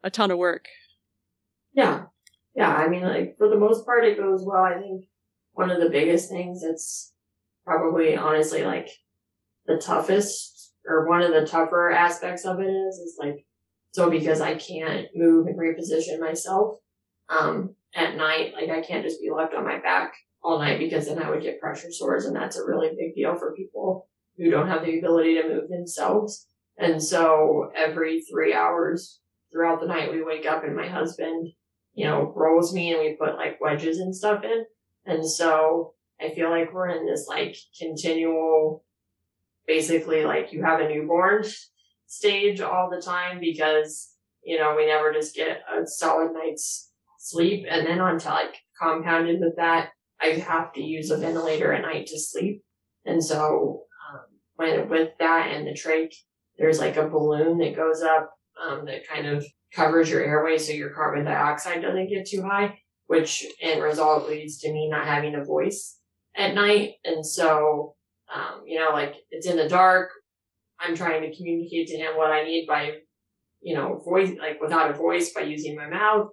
[0.04, 0.66] a ton of work.
[1.74, 2.06] Yeah.
[2.56, 2.74] Yeah.
[2.74, 4.64] I mean, like for the most part, it goes well.
[4.64, 5.06] I think
[5.54, 7.14] one of the biggest things that's
[7.66, 8.90] probably honestly like
[9.66, 13.46] the toughest or one of the tougher aspects of it is, is like,
[13.92, 16.78] so because I can't move and reposition myself,
[17.30, 21.08] um, at night, like I can't just be left on my back all night because
[21.08, 24.50] then I would get pressure sores and that's a really big deal for people who
[24.50, 26.48] don't have the ability to move themselves.
[26.78, 29.20] And so every three hours
[29.52, 31.50] throughout the night, we wake up and my husband,
[31.94, 34.66] you know, rolls me and we put like wedges and stuff in.
[35.06, 38.84] And so I feel like we're in this like continual,
[39.68, 41.44] basically like you have a newborn
[42.08, 44.10] stage all the time because,
[44.44, 47.66] you know, we never just get a solid night's sleep.
[47.70, 49.90] And then on to like compounded with that,
[50.22, 52.64] I have to use a ventilator at night to sleep.
[53.06, 56.14] And so, um, when, with that and the trach,
[56.58, 60.74] there's like a balloon that goes up, um, that kind of covers your airway so
[60.74, 65.36] your carbon dioxide doesn't get too high, which in result leads to me not having
[65.36, 65.98] a voice
[66.36, 66.96] at night.
[67.04, 67.96] And so,
[68.34, 70.10] um, you know, like it's in the dark.
[70.80, 72.94] I'm trying to communicate to him what I need by,
[73.62, 76.30] you know, voice, like without a voice by using my mouth.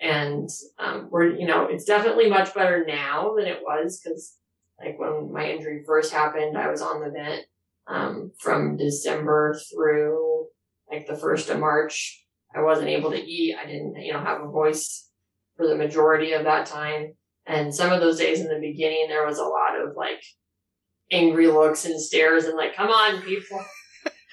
[0.00, 4.36] And, um, we're, you know, it's definitely much better now than it was because
[4.80, 7.44] like when my injury first happened, I was on the vent,
[7.86, 10.46] um, from December through
[10.90, 12.24] like the first of March.
[12.54, 13.56] I wasn't able to eat.
[13.56, 15.08] I didn't, you know, have a voice
[15.56, 17.14] for the majority of that time.
[17.46, 20.22] And some of those days in the beginning, there was a lot of like
[21.12, 23.64] angry looks and stares and like, come on, people.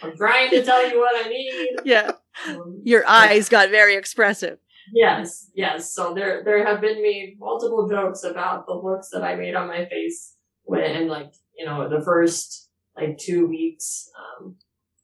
[0.01, 1.51] I'm trying to tell you what I need.
[1.85, 2.11] Yeah.
[2.47, 4.59] Um, Your eyes got very expressive.
[4.93, 5.93] Yes, yes.
[5.93, 9.67] So there, there have been made multiple jokes about the looks that I made on
[9.67, 14.55] my face when, like, you know, the first like two weeks, um,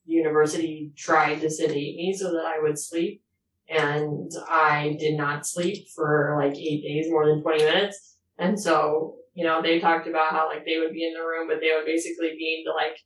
[0.05, 3.21] university tried to sedate me so that I would sleep
[3.67, 8.17] and I did not sleep for like eight days, more than 20 minutes.
[8.38, 11.48] And so, you know, they talked about how like they would be in the room,
[11.48, 12.98] but they would basically be to like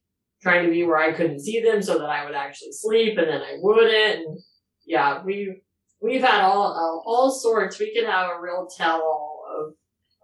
[0.41, 3.27] trying to be where I couldn't see them so that I would actually sleep and
[3.27, 4.27] then I wouldn't.
[4.27, 4.39] And
[4.85, 5.55] yeah, we've,
[6.01, 7.79] we've had all, uh, all sorts.
[7.79, 9.73] We could have a real tell all of,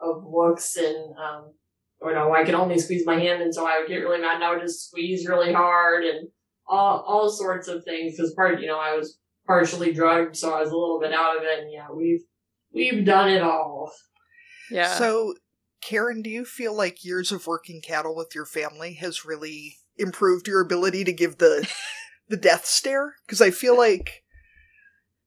[0.07, 1.53] of looks and, um,
[2.01, 4.35] you know, I could only squeeze my hand and so I would get really mad
[4.35, 6.29] and I would just squeeze really hard and
[6.67, 10.61] all, all sorts of things because part, you know, I was partially drugged, so I
[10.61, 11.63] was a little bit out of it.
[11.63, 12.21] And yeah, we've
[12.73, 13.91] we've done it all.
[14.71, 14.95] Yeah.
[14.95, 15.35] So,
[15.85, 20.47] Karen, do you feel like years of working cattle with your family has really improved
[20.47, 21.69] your ability to give the
[22.27, 23.15] the death stare?
[23.25, 24.23] Because I feel like,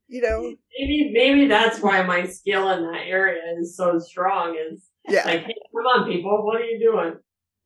[0.09, 4.57] you know, maybe maybe that's why my skill in that area is so strong.
[4.73, 7.15] Is yeah, like, hey, come on, people, what are you doing?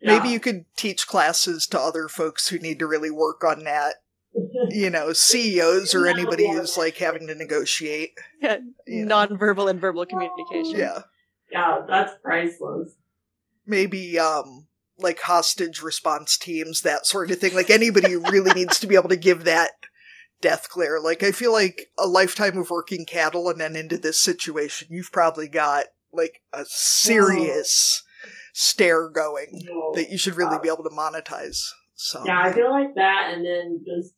[0.00, 0.18] Yeah.
[0.18, 3.94] Maybe you could teach classes to other folks who need to really work on that
[4.70, 8.12] you know, CEOs or anybody who's like having to negotiate.
[8.40, 10.78] Yeah, non-verbal and verbal communication.
[10.78, 11.02] Yeah.
[11.52, 12.94] Yeah, that's priceless.
[13.66, 14.66] Maybe um
[14.98, 17.54] like hostage response teams, that sort of thing.
[17.54, 19.70] Like anybody really needs to be able to give that
[20.40, 21.00] death glare.
[21.00, 25.12] Like I feel like a lifetime of working cattle and then into this situation, you've
[25.12, 28.02] probably got like a serious
[28.52, 29.62] stare going
[29.94, 31.68] that you should really be able to monetize.
[31.94, 34.14] So Yeah, I feel like that and then just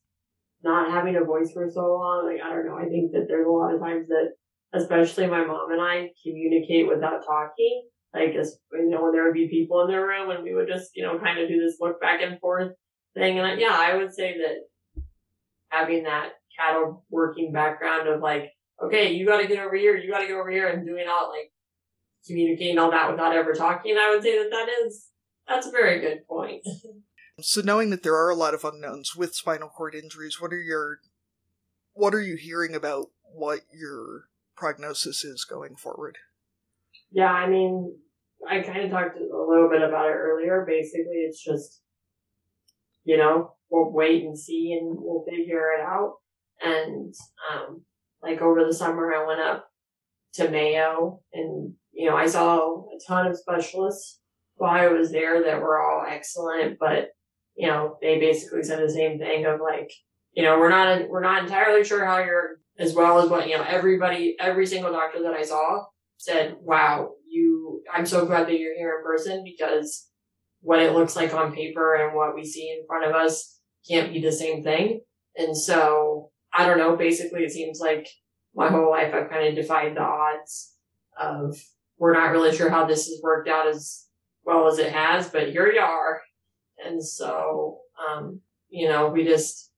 [0.65, 2.77] not having a voice for so long, like, I don't know.
[2.77, 4.33] I think that there's a lot of times that,
[4.75, 7.89] especially my mom and I communicate without talking.
[8.13, 10.69] Like, as, you know, when there would be people in the room and we would
[10.69, 12.73] just, you know, kind of do this look back and forth
[13.15, 13.39] thing.
[13.39, 15.03] And I, yeah, I would say that
[15.69, 20.11] having that cattle working background of like, okay, you got to get over here, you
[20.11, 21.51] got to get over here and doing all like
[22.27, 25.09] communicating all that without ever talking, I would say that that is,
[25.49, 26.67] that's a very good point.
[27.41, 30.61] So knowing that there are a lot of unknowns with spinal cord injuries, what are
[30.61, 31.01] your
[31.93, 36.19] what are you hearing about what your prognosis is going forward?
[37.11, 37.97] Yeah, I mean,
[38.49, 40.65] I kind of talked a little bit about it earlier.
[40.67, 41.81] Basically, it's just,
[43.05, 46.15] you know, we'll wait and see and we'll figure it out.
[46.63, 47.15] And,
[47.53, 47.83] um,
[48.23, 49.69] like over the summer, I went up
[50.35, 54.21] to Mayo and, you know, I saw a ton of specialists
[54.57, 57.11] while I was there that were all excellent, but
[57.57, 59.93] you know, they basically said the same thing of like,
[60.33, 63.57] you know, we're not, we're not entirely sure how you're as well as what, you
[63.57, 65.85] know, everybody, every single doctor that I saw
[66.17, 70.09] said, wow, you, I'm so glad that you're here in person because
[70.61, 74.13] what it looks like on paper and what we see in front of us can't
[74.13, 75.01] be the same thing.
[75.37, 78.09] And so I don't know, basically it seems like
[78.55, 80.75] my whole life I've kind of defied the odds
[81.21, 81.57] of
[81.99, 84.07] we're not really sure how this has worked out as
[84.45, 86.23] well as it has, but here you are.
[86.85, 89.71] And so, um, you know, we just,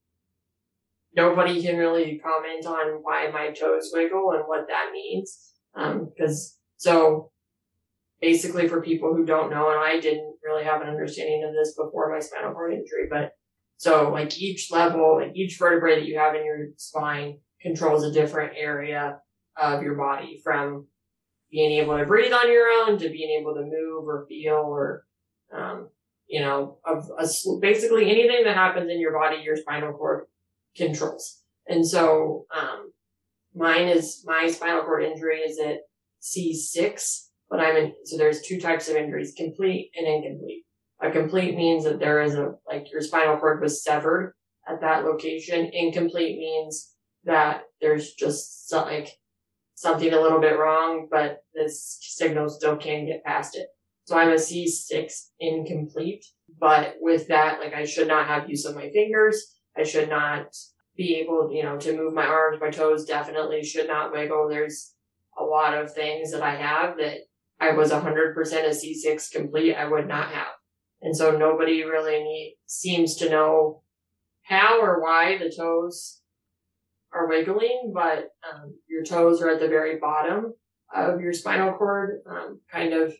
[1.16, 5.54] nobody can really comment on why my toes wiggle and what that means.
[5.74, 7.30] Um, cause so
[8.20, 11.74] basically for people who don't know, and I didn't really have an understanding of this
[11.74, 13.32] before my spinal cord injury, but
[13.78, 18.12] so like each level, like each vertebrae that you have in your spine controls a
[18.12, 19.18] different area
[19.56, 20.86] of your body from
[21.50, 25.04] being able to breathe on your own to being able to move or feel or,
[25.54, 25.88] um,
[26.26, 27.26] you know, a,
[27.60, 30.26] basically anything that happens in your body, your spinal cord
[30.76, 31.42] controls.
[31.68, 32.92] And so, um,
[33.54, 35.80] mine is my spinal cord injury is at
[36.22, 40.64] C6, but I'm in, so there's two types of injuries, complete and incomplete.
[41.02, 44.34] A complete means that there is a, like your spinal cord was severed
[44.68, 45.70] at that location.
[45.72, 46.92] Incomplete means
[47.24, 49.10] that there's just some, like
[49.74, 53.68] something a little bit wrong, but this signal still can get past it.
[54.04, 56.24] So I'm a C6 incomplete,
[56.60, 59.55] but with that, like I should not have use of my fingers.
[59.76, 60.54] I should not
[60.96, 64.48] be able, you know, to move my arms, my toes definitely should not wiggle.
[64.48, 64.94] There's
[65.38, 67.18] a lot of things that I have that
[67.60, 69.74] I was 100% a C6 complete.
[69.74, 70.54] I would not have.
[71.02, 73.82] And so nobody really need, seems to know
[74.44, 76.20] how or why the toes
[77.12, 80.54] are wiggling, but um, your toes are at the very bottom
[80.94, 83.14] of your spinal cord, um, kind of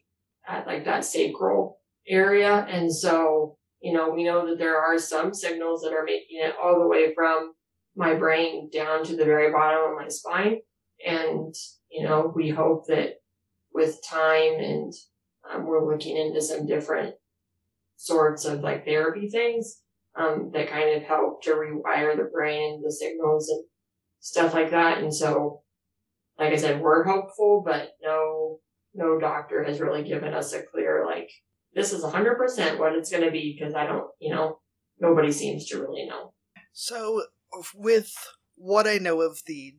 [0.47, 2.66] at like that sacral area.
[2.69, 6.57] And so, you know, we know that there are some signals that are making it
[6.61, 7.53] all the way from
[7.94, 10.59] my brain down to the very bottom of my spine.
[11.07, 11.55] And,
[11.88, 13.20] you know, we hope that
[13.72, 14.92] with time and
[15.49, 17.14] um, we're looking into some different
[17.94, 19.83] sorts of like therapy things
[20.16, 23.62] um, that kind of help to rewire the brain, the signals and
[24.18, 24.99] stuff like that.
[24.99, 25.62] And so,
[26.40, 28.59] like I said, we're hopeful, but no,
[28.94, 31.31] no doctor has really given us a clear, like,
[31.77, 34.61] this is 100% what it's going to be because I don't, you know,
[34.99, 36.33] nobody seems to really know.
[36.73, 37.25] So,
[37.75, 38.12] with
[38.57, 39.77] what I know of the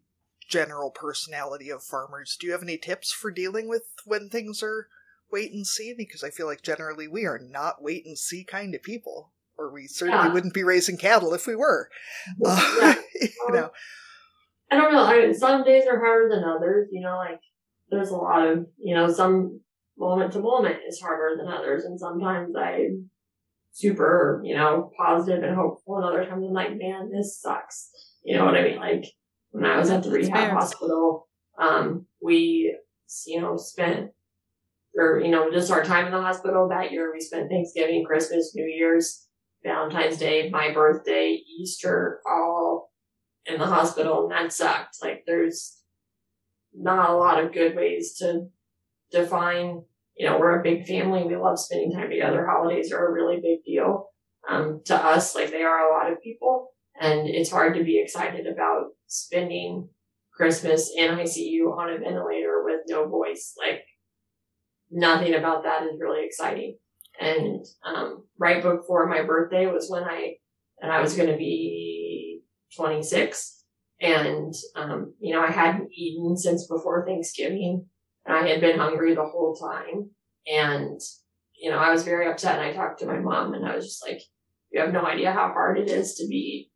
[0.47, 4.88] general personality of farmers, do you have any tips for dealing with when things are
[5.31, 5.93] wait and see?
[5.97, 9.73] Because I feel like generally we are not wait and see kind of people, or
[9.73, 10.33] we certainly yeah.
[10.33, 11.89] wouldn't be raising cattle if we were.
[12.45, 12.95] Uh, yeah.
[13.21, 13.71] you know,
[14.69, 15.03] I don't know.
[15.03, 16.89] I mean, some days are harder than others.
[16.91, 17.39] You know, like
[17.89, 19.62] there's a lot of, you know, some
[19.97, 21.86] moment to moment is harder than others.
[21.86, 23.10] And sometimes I'm
[23.71, 25.97] super, you know, positive and hopeful.
[25.97, 27.89] And other times I'm like, man, this sucks.
[28.23, 28.77] You know what I mean?
[28.77, 29.05] Like
[29.51, 31.27] when I was at the rehab hospital,
[31.60, 32.75] um, we,
[33.25, 34.12] you know, spent,
[34.97, 38.53] or, you know, just our time in the hospital that year, we spent Thanksgiving, Christmas,
[38.55, 39.27] New Year's,
[39.63, 42.91] Valentine's Day, my birthday, Easter, all
[43.45, 44.97] in the hospital and that sucked.
[45.01, 45.81] Like there's
[46.73, 48.47] not a lot of good ways to
[49.11, 49.83] define,
[50.15, 51.23] you know, we're a big family.
[51.23, 52.45] We love spending time together.
[52.45, 54.09] Holidays are a really big deal.
[54.49, 57.99] Um, to us, like they are a lot of people and it's hard to be
[57.99, 59.89] excited about spending
[60.33, 63.55] Christmas in ICU on a ventilator with no voice.
[63.57, 63.83] Like
[64.89, 66.77] nothing about that is really exciting.
[67.19, 70.35] And, um, right before my birthday was when I,
[70.81, 72.41] and I was going to be
[72.75, 73.63] 26.
[73.99, 77.87] And, um, you know, I hadn't eaten since before Thanksgiving
[78.27, 80.11] and I had been hungry the whole time.
[80.45, 80.99] And,
[81.59, 83.85] you know, I was very upset and I talked to my mom and I was
[83.85, 84.21] just like,
[84.71, 86.69] you have no idea how hard it is to be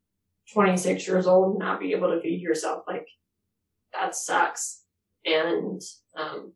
[0.53, 2.83] 26 years old and not be able to feed yourself.
[2.87, 3.05] Like,
[3.93, 4.83] that sucks.
[5.25, 5.81] And,
[6.17, 6.53] um,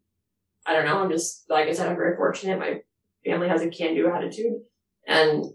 [0.65, 0.97] I don't know.
[0.97, 2.57] I'm just, like I said, I'm very fortunate.
[2.57, 2.81] My
[3.23, 4.61] family has a can do attitude.
[5.07, 5.45] And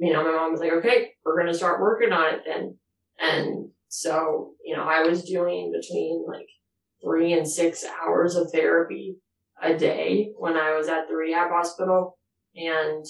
[0.00, 2.76] you know, my mom was like, okay, we're going to start working on it then.
[3.20, 6.48] And so, you know, I was doing between like
[7.02, 9.16] three and six hours of therapy
[9.62, 12.18] a day when I was at the rehab hospital.
[12.54, 13.04] And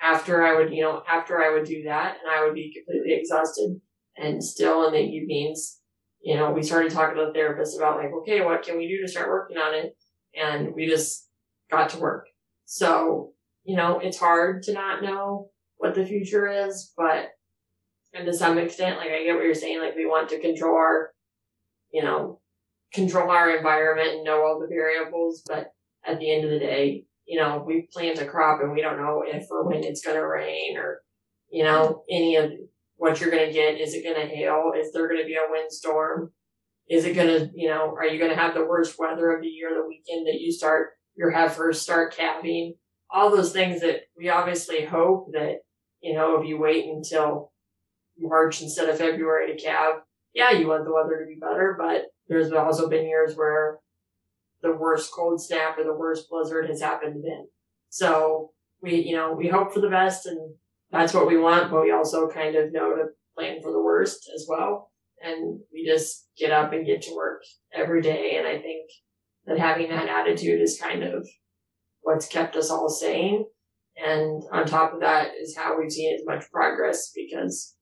[0.00, 3.18] after I would, you know, after I would do that and I would be completely
[3.18, 3.80] exhausted
[4.16, 5.80] and still in the evenings,
[6.20, 9.00] you know, we started talking to the therapist about like, okay, what can we do
[9.02, 9.96] to start working on it?
[10.34, 11.28] And we just
[11.70, 12.26] got to work.
[12.64, 13.32] So,
[13.64, 17.30] you know, it's hard to not know what the future is, but
[18.14, 20.74] and to some extent, like I get what you're saying, like we want to control
[20.74, 21.10] our,
[21.92, 22.40] you know,
[22.92, 25.72] control our environment and know all the variables, but
[26.06, 28.98] at the end of the day, you know, we plant a crop and we don't
[28.98, 31.02] know if or when it's going to rain or,
[31.50, 32.50] you know, any of
[32.96, 33.80] what you're going to get.
[33.80, 34.72] Is it going to hail?
[34.78, 36.32] Is there going to be a windstorm?
[36.88, 39.70] is it gonna, you know, are you gonna have the worst weather of the year
[39.74, 42.74] the weekend that you start your heifers start calving?
[43.10, 45.58] All those things that we obviously hope that,
[46.00, 47.52] you know, if you wait until
[48.18, 50.00] March instead of February to calve,
[50.34, 53.78] yeah, you want the weather to be better, but there's also been years where
[54.62, 57.48] the worst cold snap or the worst blizzard has happened then.
[57.90, 58.50] So
[58.82, 60.54] we, you know, we hope for the best and
[60.90, 63.04] that's what we want, but we also kind of know to
[63.36, 64.90] plan for the worst as well.
[65.22, 68.36] And we just get up and get to work every day.
[68.38, 68.88] And I think
[69.46, 71.26] that having that attitude is kind of
[72.02, 73.44] what's kept us all sane.
[73.96, 77.74] And on top of that is how we've seen as much progress because,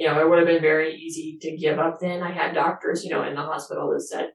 [0.00, 2.22] you know, it would have been very easy to give up then.
[2.22, 4.30] I had doctors, you know, in the hospital that said,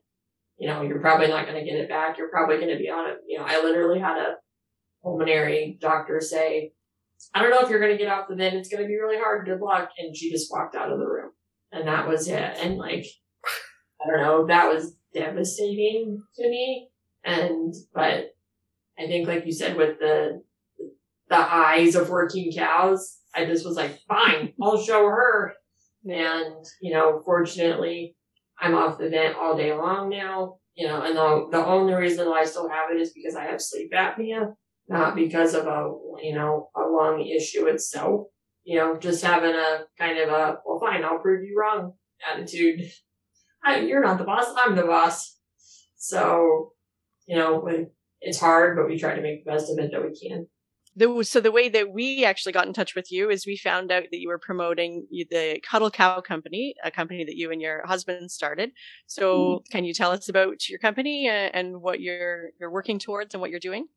[0.60, 2.20] you know, you're probably not going to get it back.
[2.20, 3.18] You're probably going to be on it.
[3.28, 4.36] You know, I literally had a
[5.02, 6.74] pulmonary doctor say,
[7.34, 8.58] I don't know if you're going to get off the vent.
[8.58, 9.48] It's going to be really hard.
[9.48, 9.90] Good luck.
[9.98, 11.32] And she just walked out of the room.
[11.72, 12.58] And that was it.
[12.62, 13.08] And like,
[14.00, 16.90] I don't know, that was devastating to me.
[17.24, 18.36] And, but
[19.00, 20.44] I think, like you said, with the,
[21.28, 25.54] the eyes of working cows, I just was like, fine, I'll show her.
[26.06, 28.16] And, you know, fortunately,
[28.60, 32.28] I'm off the vent all day long now, you know, and the, the only reason
[32.28, 34.54] I still have it is because I have sleep apnea
[34.88, 38.28] not because of a, you know, a lung issue itself.
[38.64, 41.94] You know, just having a kind of a, well, fine, I'll prove you wrong
[42.32, 42.82] attitude.
[43.64, 45.38] I, you're not the boss, I'm the boss.
[45.96, 46.74] So,
[47.28, 47.90] you know, when
[48.22, 50.48] it's hard, but we try to make the best of it that we can.
[50.98, 53.92] The, so the way that we actually got in touch with you is we found
[53.92, 57.86] out that you were promoting the Cuddle Cow Company, a company that you and your
[57.86, 58.72] husband started.
[59.06, 59.72] So mm-hmm.
[59.72, 63.42] can you tell us about your company and, and what you're you're working towards and
[63.42, 63.88] what you're doing?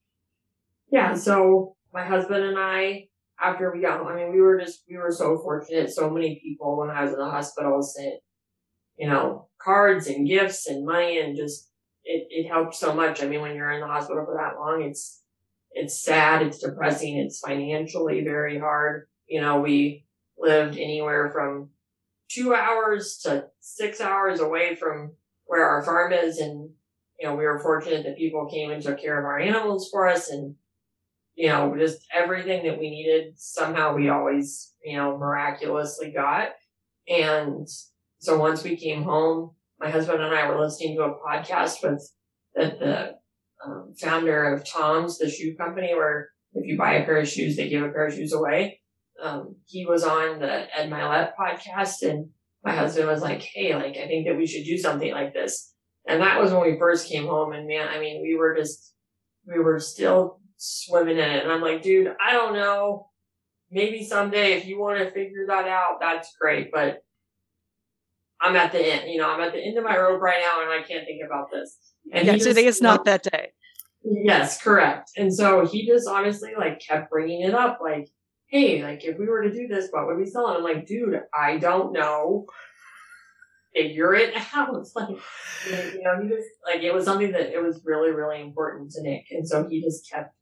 [0.91, 3.09] yeah, so my husband and I,
[3.41, 5.91] after we got home, I mean, we were just, we were so fortunate.
[5.91, 8.15] So many people when I was in the hospital sent,
[8.97, 11.71] you know, cards and gifts and money and just,
[12.05, 13.23] it, it helped so much.
[13.23, 15.23] I mean, when you're in the hospital for that long, it's,
[15.73, 16.43] it's sad.
[16.43, 17.19] It's depressing.
[17.19, 19.07] It's financially very hard.
[19.27, 20.05] You know, we
[20.39, 21.71] lived anywhere from
[22.29, 25.13] two hours to six hours away from
[25.47, 26.39] where our farm is.
[26.39, 26.71] And,
[27.19, 30.09] you know, we were fortunate that people came and took care of our animals for
[30.09, 30.55] us and,
[31.35, 36.51] you know, just everything that we needed somehow we always, you know, miraculously got.
[37.09, 37.69] And
[38.19, 42.11] so once we came home, my husband and I were listening to a podcast with
[42.55, 43.18] the, the
[43.65, 47.57] um, founder of Tom's, the shoe company, where if you buy a pair of shoes,
[47.57, 48.81] they give a pair of shoes away.
[49.23, 52.31] Um, he was on the Ed Mylett podcast and
[52.65, 55.73] my husband was like, Hey, like, I think that we should do something like this.
[56.07, 57.53] And that was when we first came home.
[57.53, 58.95] And man, I mean, we were just,
[59.47, 61.43] we were still swimming in it.
[61.43, 63.11] And I'm like, dude, I don't know.
[63.71, 66.71] Maybe someday if you want to figure that out, that's great.
[66.73, 67.03] But
[68.41, 70.63] I'm at the end, you know, I'm at the end of my rope right now
[70.63, 71.77] and I can't think about this.
[72.13, 73.48] And yeah, today is not that day.
[74.11, 75.11] Yes, correct.
[75.17, 78.09] And so he just honestly like kept bringing it up, like,
[78.47, 80.49] hey, like if we were to do this, what would we sell?
[80.49, 82.47] And I'm like, dude, I don't know.
[83.75, 84.87] Figure it out.
[84.97, 85.09] like,
[85.69, 89.03] you know, he just like it was something that it was really, really important to
[89.03, 90.35] Nick, and so he just kept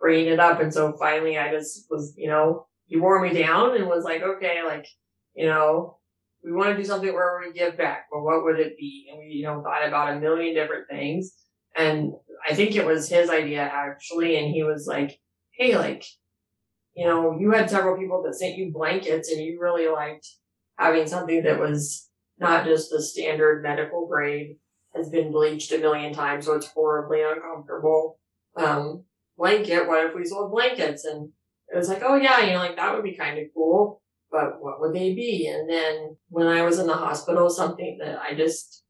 [0.00, 0.60] bringing it up.
[0.60, 4.22] And so finally I just was, you know, he wore me down and was like,
[4.22, 4.86] okay, like,
[5.34, 5.98] you know,
[6.44, 9.08] we want to do something where we give back, but what would it be?
[9.10, 11.32] And we, you know, thought about a million different things.
[11.76, 12.12] And
[12.48, 14.36] I think it was his idea actually.
[14.36, 15.18] And he was like,
[15.52, 16.04] Hey, like,
[16.94, 20.26] you know, you had several people that sent you blankets and you really liked
[20.78, 22.08] having something that was
[22.38, 24.56] not just the standard medical grade
[24.94, 26.46] has been bleached a million times.
[26.46, 28.18] So it's horribly uncomfortable.
[28.56, 29.04] Um,
[29.36, 29.86] blanket.
[29.86, 31.04] What if we sold blankets?
[31.04, 31.30] And
[31.72, 34.60] it was like, oh yeah, you know, like that would be kind of cool, but
[34.60, 35.46] what would they be?
[35.46, 38.84] And then when I was in the hospital, something that I just,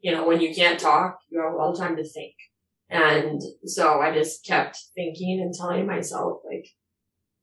[0.00, 2.34] you know, when you can't talk, you have a lot of time to think.
[2.90, 6.66] And so I just kept thinking and telling myself, like,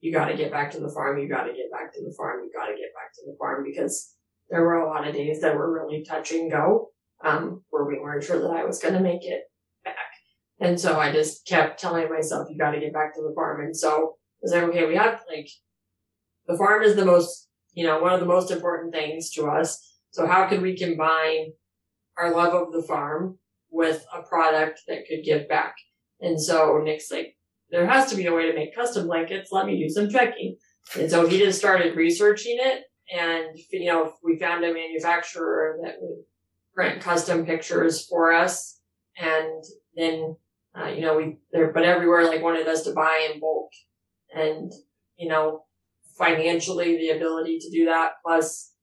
[0.01, 1.19] you got to get back to the farm.
[1.19, 2.43] You got to get back to the farm.
[2.43, 4.13] You got to get back to the farm because
[4.49, 6.89] there were a lot of days that were really touch and go,
[7.23, 9.43] um, where we weren't sure that I was going to make it.
[9.83, 9.95] Back.
[10.59, 13.61] And so I just kept telling myself, you got to get back to the farm.
[13.61, 15.49] And so I was like, okay, we have like,
[16.47, 19.97] the farm is the most, you know, one of the most important things to us.
[20.11, 21.53] So how could we combine
[22.17, 23.37] our love of the farm
[23.69, 25.75] with a product that could give back?
[26.21, 27.35] And so Nick's like,
[27.69, 29.51] there has to be a way to make custom blankets.
[29.51, 30.57] Let me do some checking.
[30.97, 32.83] And so he just started researching it.
[33.13, 36.23] And, you know, we found a manufacturer that would
[36.73, 38.79] print custom pictures for us.
[39.17, 39.63] And
[39.95, 40.35] then
[40.77, 43.71] uh, you know, we, there, but everywhere like wanted us to buy in bulk
[44.33, 44.71] and,
[45.17, 45.63] you know,
[46.17, 48.13] financially the ability to do that.
[48.23, 48.73] Plus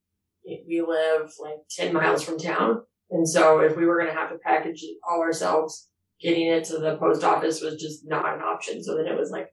[0.44, 2.82] we live like 10 miles from town.
[3.12, 5.90] And so if we were going to have to package it all ourselves,
[6.20, 8.82] getting it to the post office was just not an option.
[8.82, 9.48] So then it was like,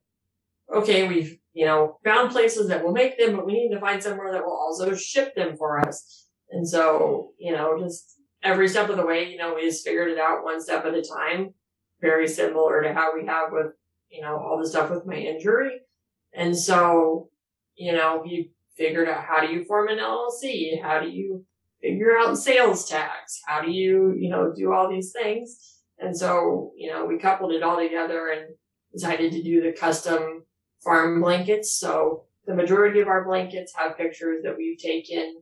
[0.73, 4.01] okay, we've, you know, found places that will make them, but we need to find
[4.01, 6.27] somewhere that will also ship them for us.
[6.51, 10.09] And so, you know, just every step of the way, you know, we just figured
[10.09, 11.53] it out one step at a time,
[11.99, 13.73] very similar to how we have with,
[14.09, 15.81] you know, all the stuff with my injury.
[16.33, 17.29] And so,
[17.75, 20.81] you know, we figured out how do you form an LLC?
[20.81, 21.45] How do you
[21.81, 23.41] figure out sales tax?
[23.45, 25.77] How do you, you know, do all these things?
[25.99, 28.55] And so, you know, we coupled it all together and
[28.93, 30.43] decided to do the custom
[30.83, 31.77] farm blankets.
[31.77, 35.41] So the majority of our blankets have pictures that we've taken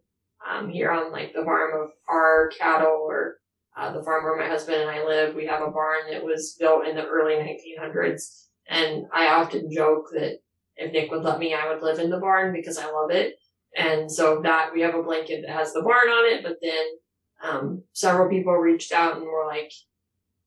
[0.50, 3.38] um, here on like the farm of our cattle or
[3.78, 5.36] uh, the farm where my husband and I live.
[5.36, 8.46] We have a barn that was built in the early 1900s.
[8.68, 10.40] And I often joke that
[10.76, 13.36] if Nick would let me, I would live in the barn because I love it.
[13.78, 16.86] And so that we have a blanket that has the barn on it, but then
[17.44, 19.72] um, several people reached out and were like,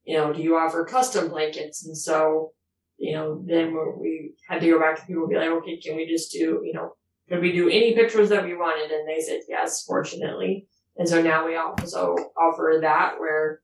[0.05, 1.87] you know, do you offer custom blankets?
[1.87, 2.53] And so,
[2.99, 5.95] you know, then we had to go back to people and be like, okay, can
[5.95, 6.95] we just do, you know,
[7.29, 8.91] could we do any pictures that we wanted?
[8.91, 10.67] And they said yes, fortunately.
[10.97, 13.61] And so now we also offer that where,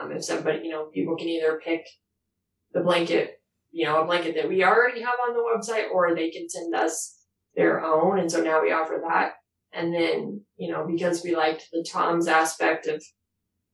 [0.00, 1.84] um, if somebody, you know, people can either pick
[2.72, 3.42] the blanket,
[3.72, 6.74] you know, a blanket that we already have on the website, or they can send
[6.74, 7.17] us
[7.58, 8.20] their own.
[8.20, 9.32] And so now we offer that.
[9.72, 13.04] And then, you know, because we liked the Tom's aspect of,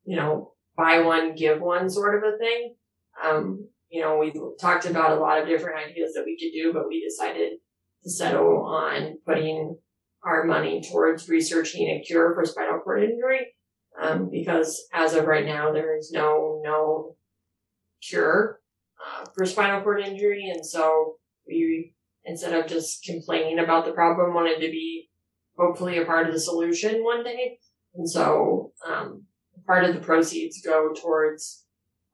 [0.04, 2.74] you know, buy one, give one sort of a thing.
[3.22, 6.72] Um, you know, we talked about a lot of different ideas that we could do,
[6.72, 7.58] but we decided
[8.02, 9.76] to settle on putting
[10.24, 13.54] our money towards researching a cure for spinal cord injury.
[14.00, 17.12] Um, because as of right now, there is no known
[18.02, 18.60] cure
[18.98, 20.50] uh, for spinal cord injury.
[20.52, 21.16] And so
[21.46, 21.94] we,
[22.24, 25.08] instead of just complaining about the problem, wanted to be
[25.56, 27.58] hopefully a part of the solution one day.
[27.94, 29.24] And so, um,
[29.66, 31.64] part of the proceeds go towards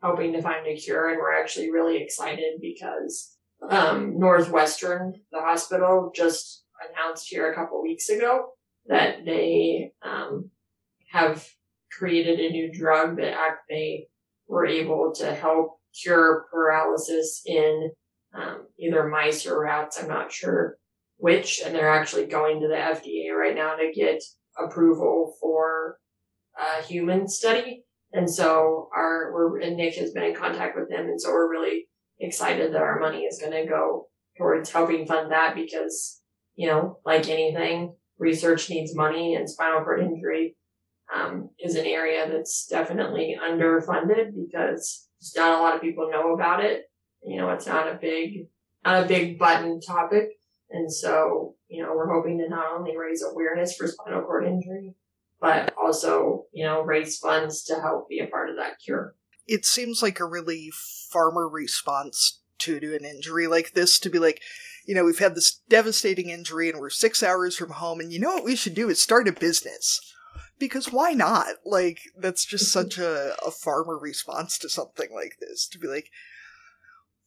[0.03, 1.11] helping to find a cure.
[1.11, 3.37] And we're actually really excited because
[3.69, 8.51] um, Northwestern, the hospital, just announced here a couple weeks ago
[8.87, 10.51] that they um,
[11.11, 11.47] have
[11.93, 14.07] created a new drug that they
[14.47, 17.91] were able to help cure paralysis in
[18.35, 19.99] um, either mice or rats.
[20.01, 20.77] I'm not sure
[21.17, 24.23] which, and they're actually going to the FDA right now to get
[24.59, 25.99] approval for
[26.59, 27.85] a human study.
[28.13, 31.07] And so our, we're, and Nick has been in contact with them.
[31.07, 31.87] And so we're really
[32.19, 36.21] excited that our money is going to go towards helping fund that because,
[36.57, 40.57] you know, like anything, research needs money and spinal cord injury,
[41.15, 46.65] um, is an area that's definitely underfunded because not a lot of people know about
[46.65, 46.85] it.
[47.23, 48.49] You know, it's not a big,
[48.85, 50.41] not a big button topic.
[50.71, 54.95] And so, you know, we're hoping to not only raise awareness for spinal cord injury,
[55.41, 59.15] but also, you know, raise funds to help be a part of that cure.
[59.47, 60.71] It seems like a really
[61.11, 64.41] farmer response to, to an injury like this to be like,
[64.87, 68.19] you know, we've had this devastating injury and we're six hours from home, and you
[68.19, 70.01] know what we should do is start a business.
[70.59, 71.57] Because why not?
[71.65, 75.67] Like, that's just such a, a farmer response to something like this.
[75.69, 76.11] To be like,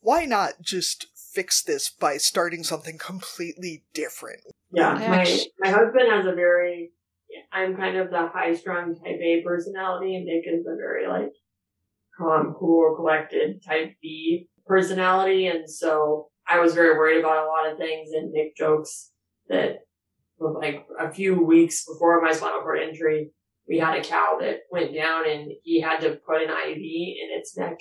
[0.03, 4.41] why not just fix this by starting something completely different?
[4.71, 6.91] Yeah, my, my husband has a very
[7.51, 11.33] I'm kind of the high strung type A personality and Nick is a very like
[12.17, 15.47] calm, cool, collected type B personality.
[15.47, 19.11] And so I was very worried about a lot of things and Nick jokes
[19.49, 19.79] that
[20.39, 23.31] like a few weeks before my spinal cord injury,
[23.67, 27.29] we had a cow that went down and he had to put an IV in
[27.31, 27.77] its neck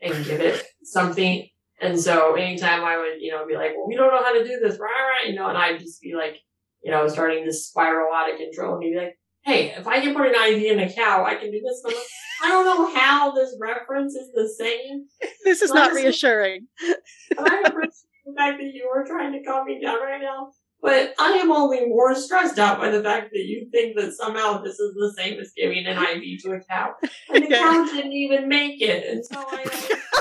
[0.00, 1.48] and give it something.
[1.80, 4.44] And so anytime I would, you know, be like, well, we don't know how to
[4.44, 6.38] do this, right, right, you know, and I'd just be like,
[6.82, 8.74] you know, starting to spiral out of control.
[8.74, 11.34] And he'd be like, hey, if I can put an IV in a cow, I
[11.34, 11.82] can do this.
[11.84, 11.96] Like,
[12.42, 15.06] I don't know how this reference is the same.
[15.44, 16.66] This is not reassuring.
[17.38, 17.92] I appreciate
[18.24, 20.52] the fact that you are trying to calm me down right now.
[20.80, 24.60] But I am only more stressed out by the fact that you think that somehow
[24.62, 26.94] this is the same as giving an IV to a cow.
[27.32, 27.58] And the yeah.
[27.58, 29.06] cow didn't even make it.
[29.06, 29.98] And so I.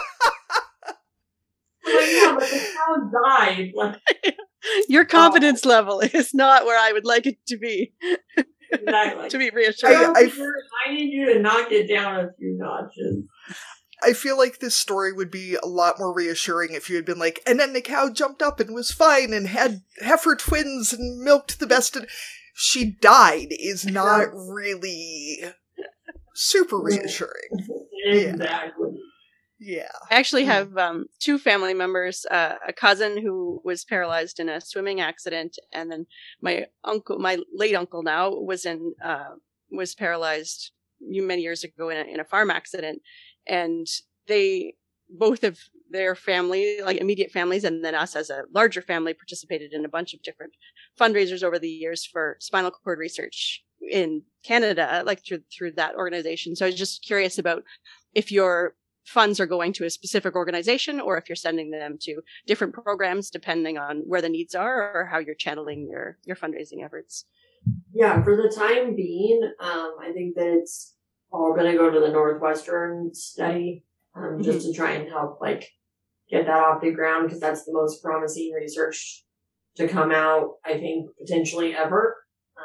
[2.36, 3.72] like, yeah, but the cow died.
[3.76, 4.36] Like,
[4.88, 5.70] your um, confidence oh.
[5.70, 7.94] level is not where I would like it to be.
[8.72, 9.30] Exactly.
[9.30, 9.94] to be reassured.
[9.94, 10.32] I, I,
[10.88, 13.24] I need you to knock it down a few notches.
[14.02, 17.20] I feel like this story would be a lot more reassuring if you had been
[17.20, 21.24] like, and then the cow jumped up and was fine and had heifer twins and
[21.24, 21.96] milked the best.
[21.96, 22.08] And
[22.54, 25.40] she died is not really
[26.36, 27.68] super reassuring.
[28.06, 28.90] Exactly.
[28.92, 29.03] Yeah.
[29.66, 29.88] Yeah.
[30.12, 30.50] I actually hmm.
[30.50, 35.58] have um, two family members, uh, a cousin who was paralyzed in a swimming accident,
[35.72, 36.06] and then
[36.42, 39.36] my uncle, my late uncle now, was in uh,
[39.72, 43.02] was paralyzed many years ago in a, in a farm accident,
[43.48, 43.88] and
[44.28, 44.76] they
[45.10, 45.60] both of
[45.90, 49.90] their family, like immediate families, and then us as a larger family, participated in a
[49.90, 50.54] bunch of different
[51.00, 56.54] fundraisers over the years for spinal cord research in Canada, like through through that organization.
[56.54, 57.64] So I was just curious about
[58.14, 58.76] if your
[59.06, 63.30] funds are going to a specific organization or if you're sending them to different programs
[63.30, 67.26] depending on where the needs are or how you're channeling your your fundraising efforts.
[67.94, 70.96] Yeah, for the time being, um, I think that it's
[71.32, 73.86] all going to go to the Northwestern study
[74.16, 74.42] um, mm-hmm.
[74.44, 75.70] just to try and help like
[76.30, 79.24] get that off the ground because that's the most promising research
[79.76, 82.18] to come out, I think, potentially ever.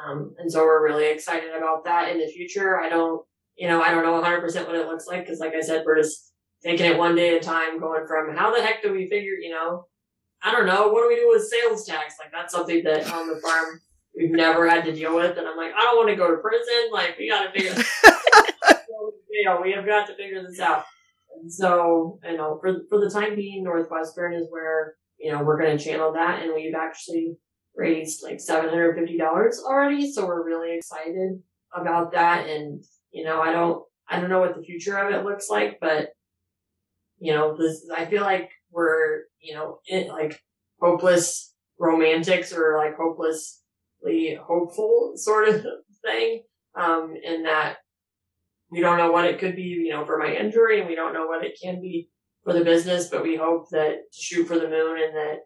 [0.06, 2.78] Um, and so we're really excited about that in the future.
[2.78, 3.22] I don't,
[3.56, 6.00] you know, I don't know 100% what it looks like because, like I said, we're
[6.00, 6.27] just
[6.62, 9.34] taking it one day at a time, going from how the heck do we figure,
[9.34, 9.86] you know,
[10.42, 12.14] I don't know, what do we do with sales tax?
[12.20, 13.80] Like, that's something that on the farm
[14.16, 15.36] we've never had to deal with.
[15.36, 16.90] And I'm like, I don't want to go to prison.
[16.92, 17.88] Like, we got to figure this
[19.30, 20.84] you know, we have got to figure this out.
[21.40, 25.60] And so, you know, for, for the time being, Northwestern is where, you know, we're
[25.60, 26.42] going to channel that.
[26.42, 27.36] And we've actually
[27.76, 29.20] raised like $750
[29.64, 30.10] already.
[30.10, 31.40] So we're really excited
[31.72, 32.48] about that.
[32.48, 32.82] And,
[33.12, 36.10] you know, I don't, I don't know what the future of it looks like, but,
[37.20, 40.40] you know, this, I feel like we're, you know, like
[40.80, 45.64] hopeless romantics or like hopelessly hopeful sort of
[46.04, 46.42] thing.
[46.74, 47.78] Um, in that
[48.70, 51.14] we don't know what it could be, you know, for my injury and we don't
[51.14, 52.10] know what it can be
[52.44, 55.38] for the business, but we hope that to shoot for the moon and that,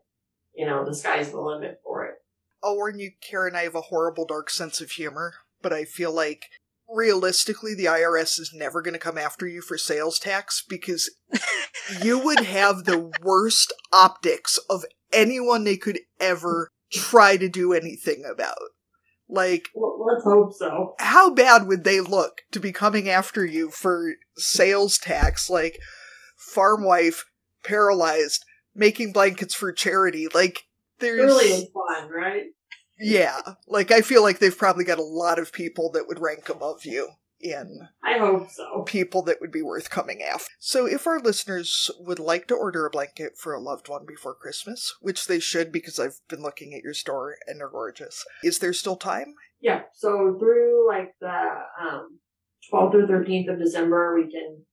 [0.55, 2.15] you know, the sky's the limit for it.
[2.63, 6.15] I'll warn you, Karen, I have a horrible dark sense of humor, but I feel
[6.15, 6.45] like
[6.93, 11.11] realistically the IRS is never going to come after you for sales tax because
[12.03, 18.25] you would have the worst optics of anyone they could ever try to do anything
[18.31, 18.59] about.
[19.29, 20.95] Like, well, let's hope so.
[20.99, 25.49] How bad would they look to be coming after you for sales tax?
[25.49, 25.79] Like,
[26.37, 27.25] farm wife,
[27.65, 30.29] paralyzed, making blankets for charity.
[30.35, 30.65] Like,
[30.99, 31.21] there's.
[31.21, 32.45] Really fun, right?
[33.03, 33.41] Yeah.
[33.67, 36.85] Like, I feel like they've probably got a lot of people that would rank above
[36.85, 37.09] you
[37.41, 37.89] in.
[38.05, 38.83] I hope so.
[38.87, 40.47] People that would be worth coming after.
[40.59, 44.35] So, if our listeners would like to order a blanket for a loved one before
[44.35, 48.61] Christmas, which they should because I've been looking at your store and they're gorgeous, is
[48.61, 49.35] there still time?
[49.61, 49.83] Yeah.
[49.95, 51.29] So, through like the
[51.81, 52.21] um,
[52.73, 54.65] 12th or 13th of December, we can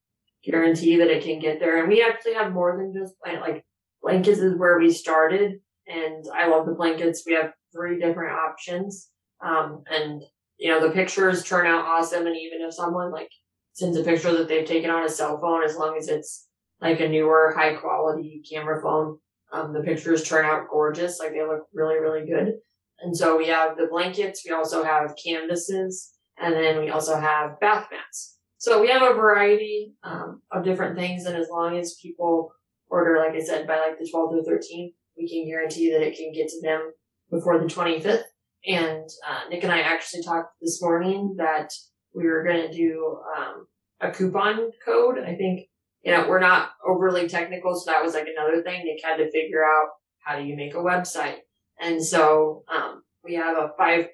[0.44, 1.80] guarantee that it can get there.
[1.80, 3.66] And we actually have more than just like
[4.02, 5.60] blankets is where we started.
[5.88, 7.24] And I love the blankets.
[7.26, 9.10] We have three different options.
[9.42, 10.22] Um, and
[10.58, 12.28] you know, the pictures turn out awesome.
[12.28, 13.30] And even if someone like
[13.74, 16.48] sends a picture that they've taken on a cell phone, as long as it's
[16.82, 19.18] like a newer, high quality camera phone,
[19.54, 21.20] um, the pictures turn out gorgeous.
[21.20, 22.56] Like they look really, really good.
[23.02, 24.44] And so we have the blankets.
[24.46, 28.38] We also have canvases and then we also have bath mats.
[28.58, 31.26] So we have a variety um, of different things.
[31.26, 32.52] And as long as people
[32.90, 36.18] order, like I said, by like the 12th or 13th, we can guarantee that it
[36.18, 36.92] can get to them
[37.30, 38.24] before the 25th.
[38.66, 41.72] And uh, Nick and I actually talked this morning that
[42.14, 43.68] we were going to do um,
[44.02, 45.20] a coupon code.
[45.20, 45.68] I think,
[46.04, 48.84] you know, we're not overly technical, so that was like another thing.
[48.86, 49.90] Nick had to figure out
[50.26, 51.38] how do you make a website.
[51.80, 54.08] And so um, we have a 5%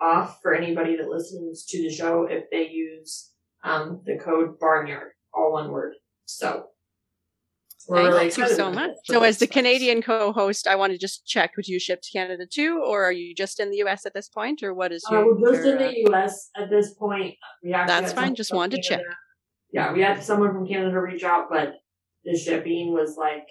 [0.00, 3.32] off for anybody that listens to the show if they use
[3.64, 5.94] um, the code Barnyard, all one word.
[6.26, 6.66] So
[7.90, 8.90] Thank you so much.
[9.04, 12.44] So, as the Canadian co-host, I want to just check: would you ship to Canada
[12.46, 14.04] too, or are you just in the U.S.
[14.04, 15.22] at this point, or what is uh, your?
[15.22, 16.50] Uh, we're just your, in the U.S.
[16.56, 17.34] at this point.
[17.62, 18.34] We actually that's fine.
[18.34, 19.00] Just wanted to check.
[19.72, 21.74] Yeah, we had someone from Canada reach out, but
[22.24, 23.46] the shipping was like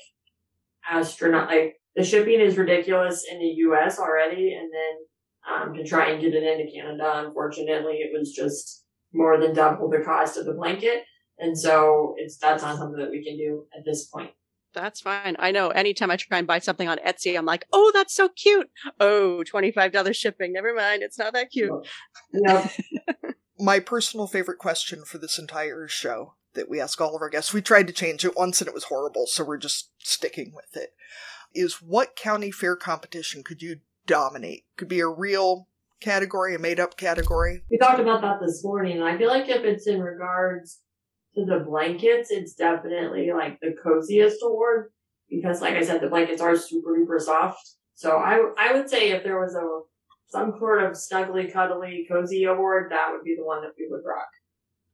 [0.90, 1.50] astronaut.
[1.50, 3.98] Like the shipping is ridiculous in the U.S.
[4.00, 8.84] already, and then um, to try and get it into Canada, unfortunately, it was just
[9.14, 11.04] more than double the cost of the blanket.
[11.40, 14.32] And so it's that's not something that we can do at this point.
[14.74, 15.36] That's fine.
[15.40, 18.30] I know anytime I try and buy something on Etsy, I'm like, oh, that's so
[18.30, 18.70] cute.
[19.00, 20.54] Oh, $25 shipping.
[20.54, 21.02] Never mind.
[21.02, 21.72] It's not that cute.
[22.32, 22.70] No.
[23.60, 27.54] My personal favorite question for this entire show that we ask all of our guests,
[27.54, 30.76] we tried to change it once and it was horrible, so we're just sticking with
[30.76, 30.94] it,
[31.56, 34.66] is what county fair competition could you dominate?
[34.76, 35.68] Could be a real
[36.00, 37.64] category, a made up category.
[37.72, 39.02] We talked about that this morning.
[39.02, 40.82] I feel like if it's in regards
[41.38, 44.92] to the blankets, it's definitely like the coziest award
[45.30, 47.76] because, like I said, the blankets are super duper soft.
[47.94, 49.82] So I I would say if there was a
[50.30, 54.02] some sort of snuggly, cuddly, cozy award, that would be the one that we would
[54.06, 54.28] rock.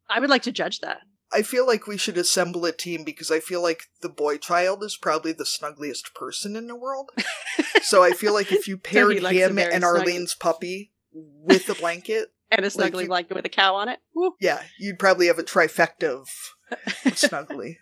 [0.09, 1.01] I would like to judge that.
[1.33, 4.83] I feel like we should assemble a team because I feel like the boy child
[4.83, 7.09] is probably the snuggliest person in the world.
[7.81, 12.65] so I feel like if you paired him and Arlene's puppy with the blanket, and
[12.65, 13.99] a snuggly you- blanket with a cow on it.
[14.15, 14.33] Woo.
[14.39, 16.27] Yeah, you'd probably have a trifecta of
[17.05, 17.77] snuggly.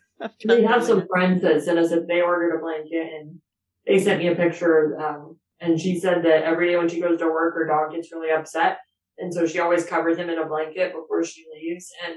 [0.48, 3.40] We have some friends that sent us if they ordered a blanket and
[3.88, 5.00] they sent me a picture.
[5.00, 8.12] Um, and she said that every day when she goes to work, her dog gets
[8.12, 8.80] really upset.
[9.18, 11.90] And so she always covers him in a blanket before she leaves.
[12.06, 12.16] And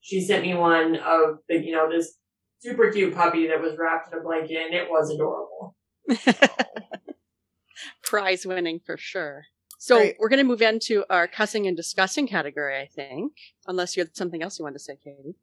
[0.00, 2.16] she sent me one of the, you know, this
[2.60, 5.76] super cute puppy that was wrapped in a blanket and it was adorable.
[8.02, 9.44] Prize winning for sure.
[9.78, 10.16] So Right.
[10.18, 13.32] we're going to move into our cussing and discussing category, I think.
[13.66, 15.36] Unless you had something else you wanted to say, Katie.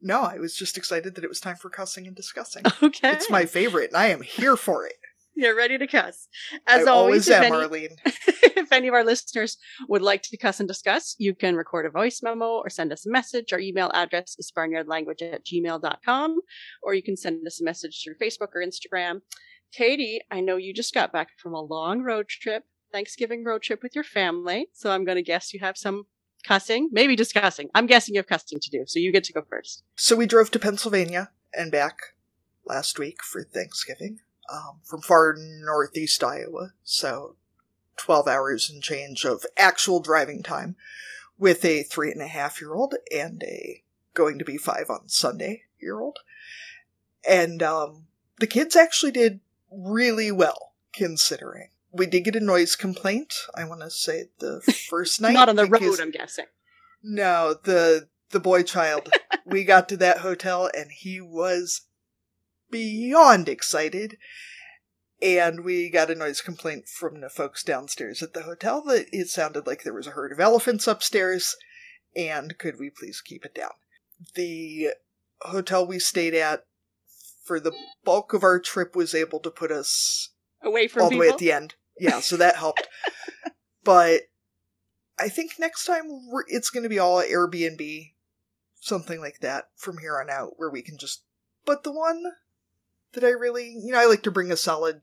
[0.00, 2.62] No, I was just excited that it was time for cussing and discussing.
[2.82, 3.10] Okay.
[3.12, 4.94] It's my favorite, and I am here for it.
[5.36, 6.28] You're ready to cuss.
[6.66, 7.96] As I always, always if am, any, Arlene.
[8.04, 9.56] if any of our listeners
[9.88, 13.04] would like to cuss and discuss, you can record a voice memo or send us
[13.04, 13.52] a message.
[13.52, 16.40] Our email address is barnyardlanguage at gmail.com,
[16.82, 19.20] or you can send us a message through Facebook or Instagram.
[19.72, 22.62] Katie, I know you just got back from a long road trip,
[22.94, 24.68] Thanksgiving road trip with your family.
[24.72, 26.06] So I'm going to guess you have some
[26.46, 27.68] cussing, maybe discussing.
[27.74, 28.84] I'm guessing you have cussing to do.
[28.86, 29.82] So you get to go first.
[29.96, 31.98] So we drove to Pennsylvania and back
[32.64, 34.20] last week for Thanksgiving
[34.52, 36.70] um, from far northeast Iowa.
[36.84, 37.34] So
[37.96, 40.76] 12 hours and change of actual driving time
[41.36, 43.82] with a three and a half year old and a
[44.14, 46.18] going to be five on Sunday year old.
[47.28, 48.06] And um,
[48.38, 51.70] the kids actually did really well considering.
[51.96, 55.34] We did get a noise complaint, I want to say the first night.
[55.34, 56.46] Not on the road, I'm guessing.
[57.02, 59.10] no, the the boy child.
[59.46, 61.82] we got to that hotel and he was
[62.70, 64.16] beyond excited.
[65.22, 69.28] And we got a noise complaint from the folks downstairs at the hotel that it
[69.28, 71.56] sounded like there was a herd of elephants upstairs.
[72.16, 73.70] And could we please keep it down?
[74.34, 74.88] The
[75.42, 76.64] hotel we stayed at
[77.44, 77.72] for the
[78.04, 80.30] bulk of our trip was able to put us
[80.62, 81.26] Away from all the people.
[81.26, 81.74] way at the end.
[81.98, 82.88] Yeah, so that helped.
[83.84, 84.22] but
[85.18, 86.04] I think next time
[86.48, 88.12] it's going to be all Airbnb,
[88.80, 91.22] something like that from here on out, where we can just.
[91.64, 92.24] But the one
[93.12, 95.02] that I really, you know, I like to bring a solid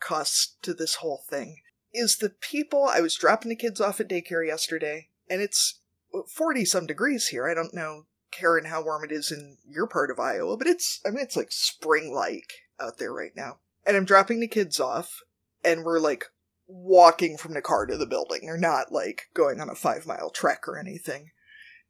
[0.00, 1.58] cost to this whole thing
[1.92, 2.84] is the people.
[2.84, 5.80] I was dropping the kids off at daycare yesterday, and it's
[6.28, 7.48] 40 some degrees here.
[7.48, 11.00] I don't know, Karen, how warm it is in your part of Iowa, but it's,
[11.06, 13.58] I mean, it's like spring like out there right now.
[13.86, 15.22] And I'm dropping the kids off,
[15.64, 16.26] and we're like
[16.66, 18.40] walking from the car to the building.
[18.42, 21.30] They're not like going on a five mile trek or anything.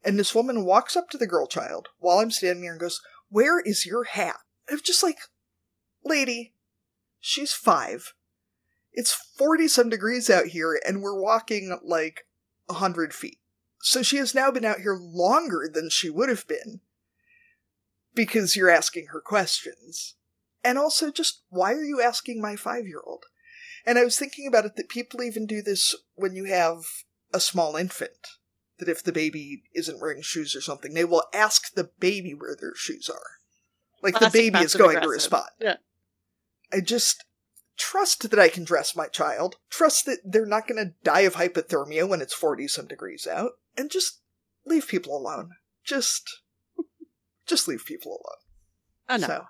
[0.04, 3.00] And this woman walks up to the girl child while I'm standing there and goes,
[3.28, 4.38] Where is your hat?
[4.70, 5.18] I'm just like,
[6.04, 6.54] Lady,
[7.18, 8.14] she's five.
[8.92, 12.26] It's 40 some degrees out here, and we're walking like
[12.68, 13.38] a hundred feet.
[13.82, 16.80] So she has now been out here longer than she would have been
[18.14, 20.16] because you're asking her questions.
[20.62, 23.24] And also, just why are you asking my five year old?
[23.90, 26.84] And I was thinking about it that people even do this when you have
[27.34, 28.28] a small infant.
[28.78, 32.54] That if the baby isn't wearing shoes or something, they will ask the baby where
[32.54, 33.40] their shoes are.
[34.00, 35.48] Like Classic the baby is going to respond.
[35.60, 35.78] Yeah.
[36.72, 37.24] I just
[37.76, 41.34] trust that I can dress my child, trust that they're not going to die of
[41.34, 44.20] hypothermia when it's 40 some degrees out, and just
[44.64, 45.50] leave people alone.
[45.84, 46.42] Just,
[47.44, 48.22] just leave people
[49.08, 49.20] alone.
[49.24, 49.26] Oh.
[49.26, 49.44] So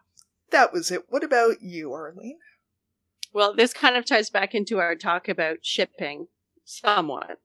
[0.51, 1.03] that was it.
[1.11, 2.39] What about you, Arlene?
[3.33, 6.27] Well, this kind of ties back into our talk about shipping
[6.65, 7.39] somewhat.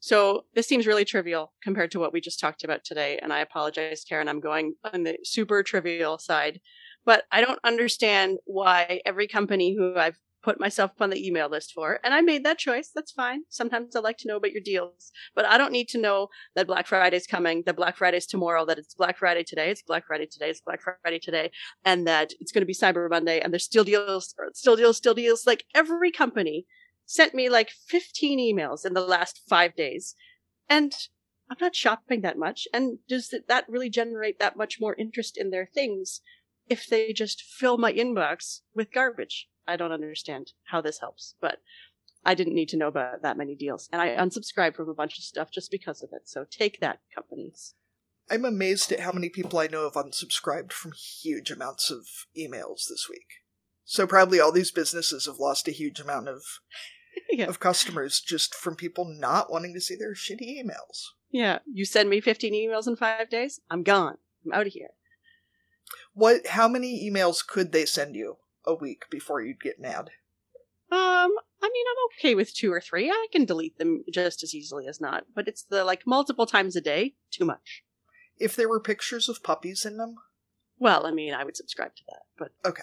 [0.00, 3.20] So this seems really trivial compared to what we just talked about today.
[3.22, 4.28] And I apologize, Karen.
[4.28, 6.60] I'm going on the super trivial side,
[7.04, 11.72] but I don't understand why every company who I've put myself on the email list
[11.72, 12.90] for, and I made that choice.
[12.94, 13.42] That's fine.
[13.48, 16.66] Sometimes I like to know about your deals, but I don't need to know that
[16.66, 20.26] Black Friday's coming, that Black Friday's tomorrow, that it's Black Friday today, it's Black Friday
[20.26, 21.50] today, it's Black Friday today,
[21.84, 25.14] and that it's going to be Cyber Monday, and there's still deals, still deals, still
[25.14, 25.46] deals.
[25.46, 26.66] Like every company
[27.06, 30.14] sent me like 15 emails in the last five days,
[30.68, 30.92] and
[31.50, 32.66] I'm not shopping that much.
[32.72, 36.20] And does that really generate that much more interest in their things
[36.68, 39.48] if they just fill my inbox with garbage?
[39.66, 41.58] I don't understand how this helps, but
[42.24, 45.18] I didn't need to know about that many deals, and I unsubscribed from a bunch
[45.18, 46.28] of stuff just because of it.
[46.28, 47.74] So take that, companies.
[48.30, 52.06] I'm amazed at how many people I know have unsubscribed from huge amounts of
[52.38, 53.26] emails this week.
[53.84, 56.42] So probably all these businesses have lost a huge amount of
[57.30, 57.46] yeah.
[57.46, 61.08] of customers just from people not wanting to see their shitty emails.
[61.30, 64.18] yeah, you send me 15 emails in five days, I'm gone.
[64.44, 64.90] I'm out of here.
[66.14, 68.36] What how many emails could they send you
[68.66, 70.10] a week before you'd get mad?
[70.90, 71.32] Um,
[71.62, 73.10] I mean, I'm okay with two or three.
[73.10, 76.76] I can delete them just as easily as not, but it's the like multiple times
[76.76, 77.82] a day, too much.
[78.38, 80.16] If there were pictures of puppies in them?
[80.78, 82.82] Well, I mean, I would subscribe to that, but Okay.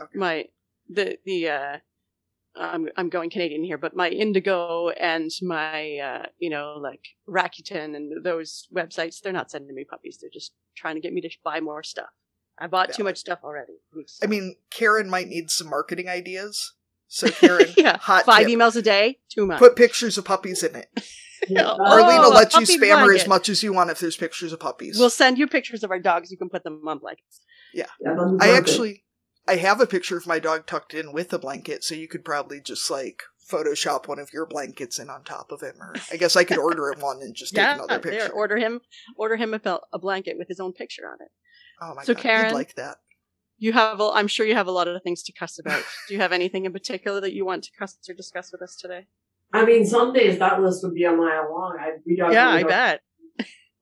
[0.00, 0.18] Okay.
[0.18, 0.44] my
[0.88, 1.76] the the uh
[2.56, 7.96] I'm I'm going Canadian here, but my Indigo and my uh, you know like Rakuten
[7.96, 10.18] and those websites, they're not sending me puppies.
[10.20, 12.10] They're just trying to get me to buy more stuff.
[12.58, 12.94] I bought Yeah.
[12.94, 13.74] too much stuff already.
[14.22, 16.74] I mean, Karen might need some marketing ideas.
[17.08, 19.58] So, Karen, yeah, hot five tip, emails a day, too much.
[19.58, 20.88] put pictures of puppies in it.
[21.58, 24.54] Oh, Arlene will let you spam her as much as you want if there's pictures
[24.54, 24.98] of puppies.
[24.98, 26.30] We'll send you pictures of our dogs.
[26.30, 27.42] You can put them on blankets.
[27.74, 29.04] Yeah, that'd I actually,
[29.46, 32.24] I have a picture of my dog tucked in with a blanket, so you could
[32.24, 36.16] probably just like Photoshop one of your blankets in on top of him, or I
[36.16, 38.20] guess I could order him one and just take yeah, another picture.
[38.20, 38.32] there.
[38.32, 38.80] Order him,
[39.18, 41.30] order him a, a blanket with his own picture on it.
[41.84, 42.96] Oh my So, god, Karen- you'd like that?
[43.58, 45.82] You have, a, I'm sure you have a lot of things to cuss about.
[46.08, 48.76] Do you have anything in particular that you want to cuss or discuss with us
[48.76, 49.06] today?
[49.52, 51.76] I mean, some days that list would be a mile long.
[51.80, 53.00] I we don't yeah, really I don't bet.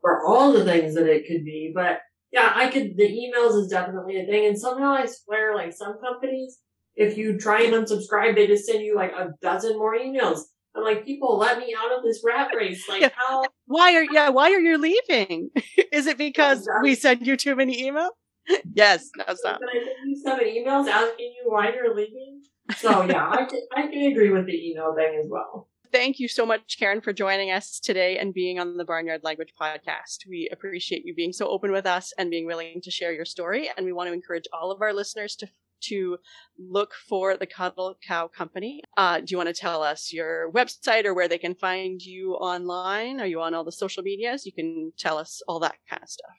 [0.02, 1.72] for all the things that it could be.
[1.74, 2.00] But
[2.30, 4.46] yeah, I could, the emails is definitely a thing.
[4.46, 6.58] And somehow I swear, like some companies,
[6.94, 10.40] if you try and unsubscribe, they just send you like a dozen more emails.
[10.74, 12.88] I'm like, people, let me out of this rat race.
[12.88, 13.10] Like, Yeah.
[13.14, 13.44] how?
[13.66, 14.30] Why are yeah?
[14.30, 15.50] Why are you leaving?
[15.92, 18.10] Is it because we send you too many emails?
[18.74, 19.08] yes.
[19.16, 19.60] No, stop.
[19.60, 22.42] Can I send you seven emails asking you why you're leaving?
[22.76, 25.68] So yeah, I can, I can agree with the email thing as well.
[25.92, 29.52] Thank you so much, Karen, for joining us today and being on the Barnyard Language
[29.60, 30.26] Podcast.
[30.26, 33.68] We appreciate you being so open with us and being willing to share your story.
[33.76, 35.48] And we want to encourage all of our listeners to
[35.88, 36.18] to
[36.58, 38.82] look for the Cuddle Cow Company.
[38.96, 42.34] Uh, do you want to tell us your website or where they can find you
[42.34, 43.20] online?
[43.20, 44.46] Are you on all the social medias?
[44.46, 46.30] You can tell us all that kind of stuff.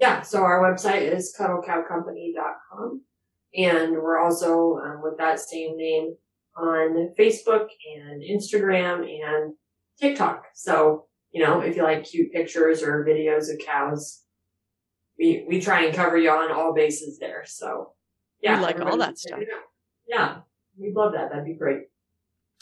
[0.00, 3.02] Yeah, so our website is cuddlecowcompany.com.
[3.54, 6.14] And we're also, um, with that same name,
[6.56, 7.66] on Facebook
[7.96, 9.54] and Instagram and
[10.00, 10.44] TikTok.
[10.54, 14.22] So, you know, if you like cute pictures or videos of cows,
[15.18, 17.44] we, we try and cover you on all bases there.
[17.46, 17.92] So,
[18.42, 18.56] yeah.
[18.56, 19.40] We like all that stuff.
[20.08, 20.38] Yeah,
[20.78, 21.30] we'd love that.
[21.30, 21.84] That'd be great.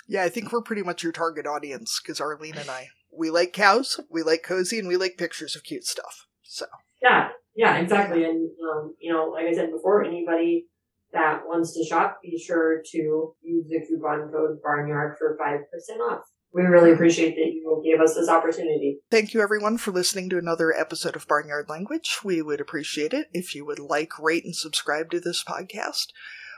[0.06, 3.52] Yeah, I think we're pretty much your target audience because Arlene and I, we like
[3.52, 6.26] cows, we like cozy, and we like pictures of cute stuff.
[6.42, 6.66] So
[7.02, 8.24] Yeah, yeah, exactly.
[8.24, 10.66] And, um, you know, like I said before, anybody
[11.12, 16.22] that wants to shop, be sure to use the coupon code Barnyard for 5% off.
[16.52, 19.00] We really appreciate that you gave us this opportunity.
[19.10, 22.18] Thank you, everyone, for listening to another episode of Barnyard Language.
[22.24, 26.08] We would appreciate it if you would like, rate, and subscribe to this podcast.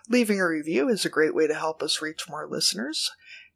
[0.08, 3.12] Leaving a review is a great way to help us reach more listeners.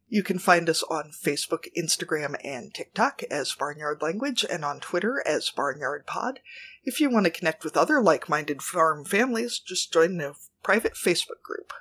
[0.07, 5.21] You can find us on Facebook, Instagram, and TikTok as Barnyard Language and on Twitter
[5.25, 6.39] as Barnyard Pod.
[6.83, 10.93] If you want to connect with other like minded farm families, just join the private
[10.93, 11.73] Facebook group.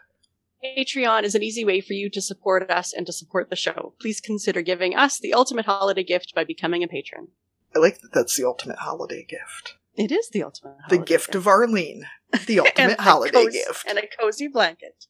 [0.65, 3.95] Patreon is an easy way for you to support us and to support the show.
[4.01, 7.29] Please consider giving us the ultimate holiday gift by becoming a patron.
[7.75, 9.77] I like that that's the ultimate holiday gift.
[9.97, 12.07] It is the ultimate The holiday gift of Arlene.
[12.47, 13.85] The ultimate holiday cozy- gift.
[13.89, 15.07] And a cozy blanket.